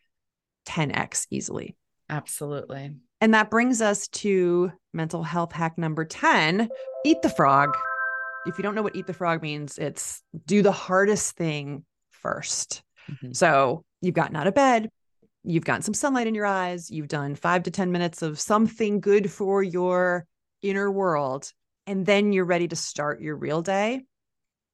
10x 0.67 1.27
easily 1.31 1.77
Absolutely. 2.11 2.95
and 3.21 3.33
that 3.35 3.51
brings 3.51 3.81
us 3.81 4.09
to 4.09 4.71
mental 4.93 5.23
health 5.23 5.53
hack 5.53 5.79
number 5.79 6.05
10 6.05 6.69
eat 7.07 7.23
the 7.23 7.31
frog 7.31 7.75
if 8.47 8.59
you 8.59 8.63
don't 8.63 8.75
know 8.75 8.83
what 8.83 8.95
eat 8.97 9.07
the 9.07 9.15
frog 9.15 9.41
means 9.41 9.79
it's 9.79 10.23
do 10.47 10.63
the 10.63 10.73
hardest 10.73 11.37
thing 11.37 11.85
first 12.11 12.83
Mhm. 13.11 13.35
so 13.35 13.85
you've 14.01 14.15
gotten 14.15 14.37
out 14.37 14.47
of 14.47 14.55
bed, 14.55 14.89
you've 15.45 15.65
gotten 15.65 15.83
some 15.83 15.95
sunlight 15.95 16.27
in 16.27 16.35
your 16.35 16.47
eyes, 16.47 16.91
you've 16.91 17.09
done 17.09 17.35
five 17.35 17.65
to 17.65 17.71
10 17.71 17.93
minutes 17.93 18.23
of 18.23 18.41
something 18.41 19.01
good 19.01 19.31
for 19.31 19.63
your 19.63 20.27
inner 20.63 20.91
world, 20.91 21.53
and 21.87 22.07
then 22.07 22.33
you're 22.33 22.45
ready 22.45 22.69
to 22.69 22.77
start 22.77 23.21
your 23.21 23.37
real 23.37 23.63
day. 23.63 24.03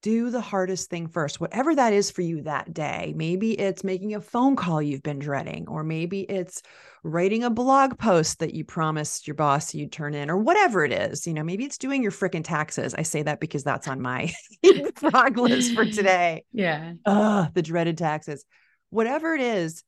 Do 0.02 0.30
the 0.30 0.40
hardest 0.40 0.88
thing 0.88 1.08
first, 1.08 1.40
whatever 1.42 1.74
that 1.74 1.92
is 1.92 2.10
for 2.10 2.22
you 2.22 2.40
that 2.42 2.72
day. 2.72 3.12
Maybe 3.14 3.52
it's 3.52 3.84
making 3.84 4.14
a 4.14 4.20
phone 4.22 4.56
call 4.56 4.80
you've 4.80 5.02
been 5.02 5.18
dreading, 5.18 5.68
or 5.68 5.84
maybe 5.84 6.22
it's 6.22 6.62
writing 7.02 7.44
a 7.44 7.50
blog 7.50 7.98
post 7.98 8.38
that 8.38 8.54
you 8.54 8.64
promised 8.64 9.26
your 9.26 9.34
boss 9.34 9.74
you'd 9.74 9.92
turn 9.92 10.14
in, 10.14 10.30
or 10.30 10.38
whatever 10.38 10.86
it 10.86 10.92
is. 10.92 11.26
You 11.26 11.34
know, 11.34 11.42
maybe 11.44 11.66
it's 11.66 11.76
doing 11.76 12.02
your 12.02 12.12
freaking 12.12 12.44
taxes. 12.44 12.94
I 12.94 13.02
say 13.02 13.22
that 13.24 13.40
because 13.40 13.62
that's 13.62 13.88
on 13.88 14.00
my 14.00 14.32
frog 14.94 15.36
list 15.36 15.74
for 15.74 15.84
today 15.90 16.44
Yeah. 16.52 16.94
uh 17.04 17.48
the 17.54 17.62
dreaded 17.62 17.98
taxes 17.98 18.44
whatever 18.90 19.34
it 19.34 19.40
is 19.40 19.84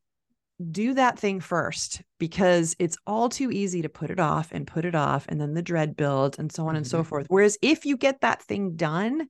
do 0.70 0.94
that 0.94 1.18
thing 1.18 1.40
first 1.40 2.02
because 2.18 2.76
it's 2.78 2.96
all 3.06 3.28
too 3.28 3.50
easy 3.50 3.82
to 3.82 3.88
put 3.88 4.10
it 4.10 4.20
off 4.20 4.48
and 4.52 4.66
put 4.66 4.84
it 4.84 4.94
off 4.94 5.26
and 5.28 5.40
then 5.40 5.54
the 5.54 5.62
dread 5.62 5.96
builds 5.96 6.38
and 6.38 6.52
so 6.52 6.66
on 6.68 6.76
and 6.76 6.86
so 6.86 7.02
Mhm. 7.02 7.06
forth 7.06 7.26
whereas 7.28 7.58
if 7.62 7.84
you 7.84 7.96
get 7.96 8.20
that 8.20 8.42
thing 8.42 8.76
done 8.76 9.28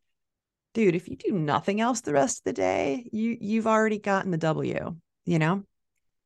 dude 0.75 0.95
if 0.95 1.09
you 1.09 1.17
do 1.17 1.33
nothing 1.33 1.81
else 1.81 2.01
the 2.03 2.13
rest 2.13 2.39
of 2.39 2.45
the 2.45 2.53
day 2.53 3.09
you 3.13 3.37
you've 3.41 3.67
already 3.67 3.99
gotten 3.99 4.31
the 4.31 4.39
w 4.39 4.97
you 5.25 5.39
know 5.39 5.63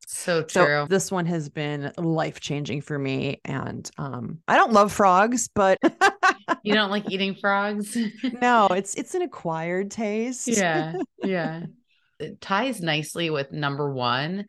So 0.06 0.42
so 0.42 0.64
true. 0.64 0.86
this 0.88 1.10
one 1.10 1.26
has 1.26 1.48
been 1.48 1.92
life 1.98 2.40
changing 2.40 2.80
for 2.80 2.98
me 2.98 3.40
and 3.44 3.90
um 3.98 4.38
i 4.48 4.56
don't 4.56 4.72
love 4.72 4.92
frogs 4.92 5.48
but 5.54 5.78
you 6.62 6.74
don't 6.74 6.90
like 6.90 7.10
eating 7.10 7.34
frogs? 7.34 7.96
no 8.42 8.66
it's 8.70 8.94
it's 8.94 9.14
an 9.14 9.22
acquired 9.22 9.90
taste 9.90 10.48
yeah. 10.48 10.94
Yeah. 11.22 11.62
It 12.18 12.40
ties 12.40 12.80
nicely 12.80 13.28
with 13.28 13.52
number 13.52 13.92
one, 13.92 14.46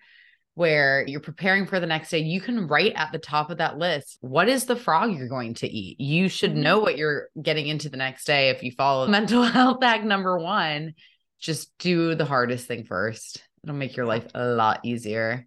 where 0.58 1.06
you're 1.08 1.20
preparing 1.20 1.68
for 1.68 1.80
the 1.80 1.86
next 1.86 2.10
day. 2.10 2.18
You 2.18 2.42
can 2.42 2.66
write 2.66 2.94
at 2.96 3.12
the 3.12 3.20
top 3.20 3.52
of 3.52 3.60
that 3.60 3.78
list 3.78 4.18
what 4.22 4.50
is 4.50 4.66
the 4.66 4.76
frog 4.76 5.14
you're 5.14 5.28
going 5.28 5.54
to 5.54 5.68
eat? 5.68 6.02
You 6.02 6.30
should 6.30 6.54
Mhm. 6.56 6.64
know 6.64 6.80
what 6.80 6.98
you're 6.98 7.28
getting 7.40 7.68
into 7.68 7.90
the 7.90 7.98
next 7.98 8.26
day 8.26 8.50
if 8.50 8.64
you 8.64 8.72
follow 8.72 9.06
mental 9.20 9.44
health 9.44 9.84
hack 9.84 10.04
number 10.04 10.40
one. 10.40 10.96
Just 11.40 11.78
do 11.78 12.16
the 12.16 12.26
hardest 12.26 12.66
thing 12.66 12.86
first. 12.86 13.40
It'll 13.64 13.76
make 13.76 13.96
your 13.96 14.08
life 14.08 14.26
a 14.34 14.46
lot 14.48 14.80
easier. 14.84 15.46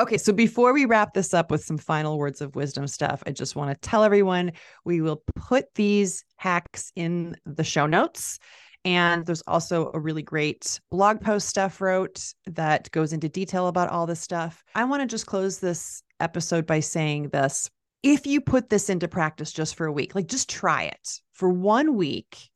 Okay, 0.00 0.18
so 0.18 0.32
before 0.32 0.72
we 0.72 0.84
wrap 0.84 1.14
this 1.14 1.32
up 1.32 1.52
with 1.52 1.62
some 1.64 1.78
final 1.78 2.18
words 2.18 2.40
of 2.40 2.56
wisdom 2.56 2.86
Stef, 2.86 3.22
I 3.28 3.30
just 3.30 3.54
want 3.54 3.70
to 3.70 3.88
tell 3.88 4.02
everyone 4.02 4.50
we 4.84 5.00
will 5.00 5.22
put 5.36 5.66
these 5.76 6.24
hacks 6.34 6.90
in 6.96 7.36
the 7.46 7.62
show 7.62 7.86
notes. 7.86 8.40
And 8.84 9.24
there's 9.24 9.42
also 9.46 9.90
a 9.94 9.98
really 9.98 10.22
great 10.22 10.78
blog 10.90 11.20
post 11.20 11.54
Stef 11.54 11.80
wrote 11.80 12.34
that 12.46 12.90
goes 12.90 13.12
into 13.12 13.28
detail 13.28 13.68
about 13.68 13.88
all 13.88 14.06
this 14.06 14.20
stuff. 14.20 14.62
I 14.74 14.84
want 14.84 15.00
to 15.02 15.06
just 15.06 15.26
close 15.26 15.58
this 15.58 16.02
episode 16.20 16.66
by 16.66 16.80
saying 16.80 17.30
this. 17.30 17.70
If 18.02 18.26
you 18.26 18.42
put 18.42 18.68
this 18.68 18.90
into 18.90 19.08
practice 19.08 19.52
just 19.52 19.76
for 19.76 19.86
a 19.86 19.92
week, 19.92 20.14
like 20.14 20.26
just 20.26 20.50
try 20.50 20.82
it 20.82 21.20
for 21.32 21.48
one 21.48 21.96
week, 21.96 22.50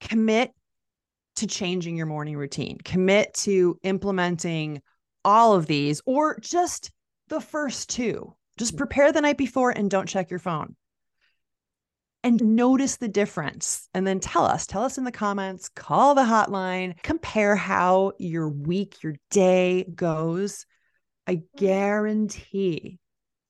commit 0.00 0.52
to 1.36 1.46
changing 1.46 1.96
your 1.96 2.06
morning 2.06 2.36
routine, 2.36 2.76
commit 2.84 3.32
to 3.32 3.78
implementing 3.82 4.82
all 5.24 5.54
of 5.54 5.66
these 5.66 6.02
or 6.04 6.38
just 6.40 6.90
the 7.28 7.40
first 7.40 7.88
two. 7.88 8.34
Just 8.58 8.74
mm. 8.74 8.78
prepare 8.78 9.12
the 9.12 9.22
night 9.22 9.38
before 9.38 9.70
and 9.70 9.90
don't 9.90 10.08
check 10.08 10.28
your 10.28 10.38
phone. 10.38 10.76
And 12.22 12.56
notice 12.56 12.96
the 12.96 13.08
difference. 13.08 13.88
And 13.94 14.06
then 14.06 14.20
tell 14.20 14.44
us, 14.44 14.66
tell 14.66 14.84
us 14.84 14.98
in 14.98 15.04
the 15.04 15.12
comments, 15.12 15.70
call 15.70 16.14
the 16.14 16.22
hotline, 16.22 17.02
compare 17.02 17.56
how 17.56 18.12
your 18.18 18.48
week, 18.48 19.02
your 19.02 19.14
day 19.30 19.84
goes. 19.94 20.66
I 21.26 21.42
guarantee 21.56 22.98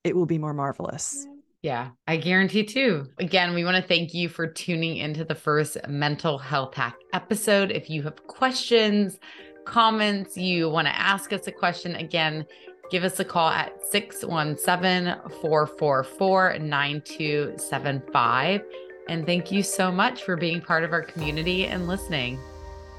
it 0.05 0.15
will 0.15 0.27
be 0.27 0.39
more 0.39 0.55
marvelous. 0.55 1.27
Yeah, 1.63 1.91
I 2.07 2.17
guarantee 2.17 2.65
too. 2.65 3.07
Again, 3.19 3.55
we 3.55 3.65
want 3.65 3.77
to 3.77 3.87
thank 3.87 4.15
you 4.15 4.29
for 4.29 4.47
tuning 4.47 4.97
into 4.97 5.25
the 5.25 5.35
first 5.35 5.77
mental 5.89 6.39
health 6.39 6.75
hack 6.75 6.97
episode. 7.13 7.71
If 7.71 7.91
you 7.91 8.03
have 8.05 8.27
questions, 8.27 9.19
comments, 9.67 10.37
you 10.37 10.71
want 10.71 10.87
to 10.87 10.99
ask 10.99 11.33
us 11.33 11.47
a 11.47 11.53
question, 11.53 11.97
again, 11.97 12.47
give 12.91 13.05
us 13.05 13.21
a 13.21 13.25
call 13.25 13.51
at 13.51 13.85
617 13.87 15.31
444 15.41 16.59
9275. 16.59 18.63
And 19.09 19.27
thank 19.27 19.51
you 19.51 19.63
so 19.63 19.91
much 19.91 20.23
for 20.23 20.37
being 20.37 20.61
part 20.61 20.85
of 20.85 20.93
our 20.93 21.03
community 21.03 21.67
and 21.67 21.89
listening. 21.89 22.39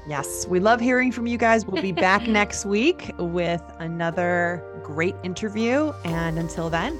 Yes, 0.08 0.46
we 0.48 0.58
love 0.58 0.80
hearing 0.80 1.12
from 1.12 1.26
you 1.26 1.38
guys. 1.38 1.64
We'll 1.64 1.80
be 1.80 1.92
back 1.92 2.22
next 2.26 2.66
week 2.66 3.12
with 3.18 3.62
another 3.78 4.62
great 4.82 5.14
interview. 5.22 5.92
And 6.04 6.38
until 6.38 6.68
then, 6.68 6.98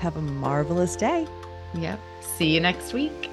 have 0.00 0.16
a 0.16 0.22
marvelous 0.22 0.96
day. 0.96 1.26
Yep. 1.74 2.00
See 2.20 2.54
you 2.54 2.60
next 2.60 2.92
week. 2.92 3.31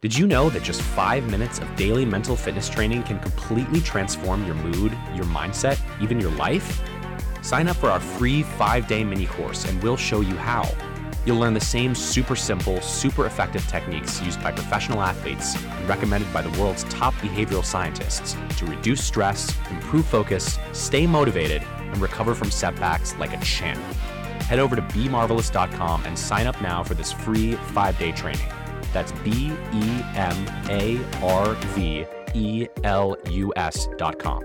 Did 0.00 0.16
you 0.16 0.28
know 0.28 0.48
that 0.50 0.62
just 0.62 0.80
five 0.80 1.28
minutes 1.28 1.58
of 1.58 1.74
daily 1.74 2.04
mental 2.04 2.36
fitness 2.36 2.68
training 2.68 3.02
can 3.02 3.18
completely 3.18 3.80
transform 3.80 4.46
your 4.46 4.54
mood, 4.54 4.96
your 5.12 5.24
mindset, 5.24 5.76
even 6.00 6.20
your 6.20 6.30
life? 6.30 6.80
Sign 7.42 7.66
up 7.66 7.74
for 7.74 7.90
our 7.90 7.98
free 7.98 8.44
five 8.44 8.86
day 8.86 9.02
mini 9.02 9.26
course 9.26 9.64
and 9.64 9.82
we'll 9.82 9.96
show 9.96 10.20
you 10.20 10.36
how. 10.36 10.70
You'll 11.26 11.40
learn 11.40 11.52
the 11.52 11.60
same 11.60 11.96
super 11.96 12.36
simple, 12.36 12.80
super 12.80 13.26
effective 13.26 13.66
techniques 13.66 14.22
used 14.22 14.40
by 14.40 14.52
professional 14.52 15.02
athletes 15.02 15.56
and 15.56 15.88
recommended 15.88 16.32
by 16.32 16.42
the 16.42 16.60
world's 16.60 16.84
top 16.84 17.12
behavioral 17.14 17.64
scientists 17.64 18.36
to 18.56 18.66
reduce 18.66 19.02
stress, 19.02 19.52
improve 19.68 20.06
focus, 20.06 20.60
stay 20.72 21.08
motivated, 21.08 21.62
and 21.78 21.98
recover 21.98 22.36
from 22.36 22.52
setbacks 22.52 23.16
like 23.16 23.36
a 23.36 23.44
champ. 23.44 23.82
Head 24.42 24.60
over 24.60 24.76
to 24.76 24.82
bemarvelus.com 24.82 26.04
and 26.04 26.16
sign 26.16 26.46
up 26.46 26.62
now 26.62 26.84
for 26.84 26.94
this 26.94 27.10
free 27.10 27.54
five 27.54 27.98
day 27.98 28.12
training. 28.12 28.46
That's 28.92 29.12
B 29.22 29.52
E 29.72 30.02
M 30.14 30.46
A 30.68 30.98
R 31.22 31.54
V 31.54 32.06
E 32.34 32.66
L 32.84 33.16
U 33.30 33.52
S 33.56 33.88
dot 33.96 34.18
com. 34.18 34.44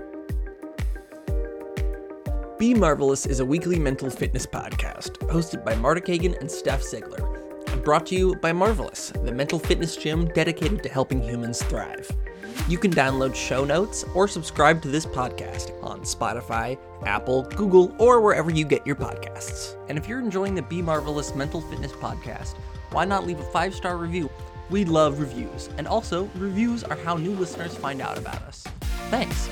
Be 2.56 2.72
Marvelus 2.72 3.28
is 3.28 3.40
a 3.40 3.44
weekly 3.44 3.78
mental 3.78 4.08
fitness 4.08 4.46
podcast 4.46 5.18
hosted 5.28 5.64
by 5.64 5.74
Marta 5.74 6.00
Kagan 6.00 6.38
and 6.38 6.48
Stef 6.48 6.82
Ziegler, 6.82 7.36
and 7.66 7.82
brought 7.82 8.06
to 8.06 8.14
you 8.14 8.36
by 8.36 8.52
Marvelus, 8.52 9.12
the 9.24 9.32
mental 9.32 9.58
fitness 9.58 9.96
gym 9.96 10.26
dedicated 10.26 10.82
to 10.84 10.88
helping 10.88 11.20
humans 11.20 11.62
thrive. 11.64 12.08
You 12.68 12.78
can 12.78 12.92
download 12.92 13.34
show 13.34 13.64
notes 13.64 14.04
or 14.14 14.28
subscribe 14.28 14.80
to 14.82 14.88
this 14.88 15.04
podcast 15.04 15.72
on 15.82 16.02
Spotify, 16.02 16.78
Apple, 17.04 17.42
Google, 17.42 17.94
or 17.98 18.20
wherever 18.20 18.50
you 18.50 18.64
get 18.64 18.86
your 18.86 18.96
podcasts. 18.96 19.76
And 19.88 19.98
if 19.98 20.08
you're 20.08 20.20
enjoying 20.20 20.54
the 20.54 20.62
Be 20.62 20.80
Marvelus 20.80 21.34
Mental 21.34 21.60
Fitness 21.60 21.92
podcast, 21.92 22.54
why 22.94 23.04
not 23.04 23.26
leave 23.26 23.40
a 23.40 23.44
five 23.44 23.74
star 23.74 23.96
review? 23.96 24.30
We 24.70 24.84
love 24.84 25.18
reviews, 25.18 25.68
and 25.76 25.86
also, 25.86 26.30
reviews 26.36 26.84
are 26.84 26.96
how 26.96 27.16
new 27.16 27.32
listeners 27.32 27.74
find 27.74 28.00
out 28.00 28.16
about 28.16 28.40
us. 28.42 28.64
Thanks. 29.10 29.48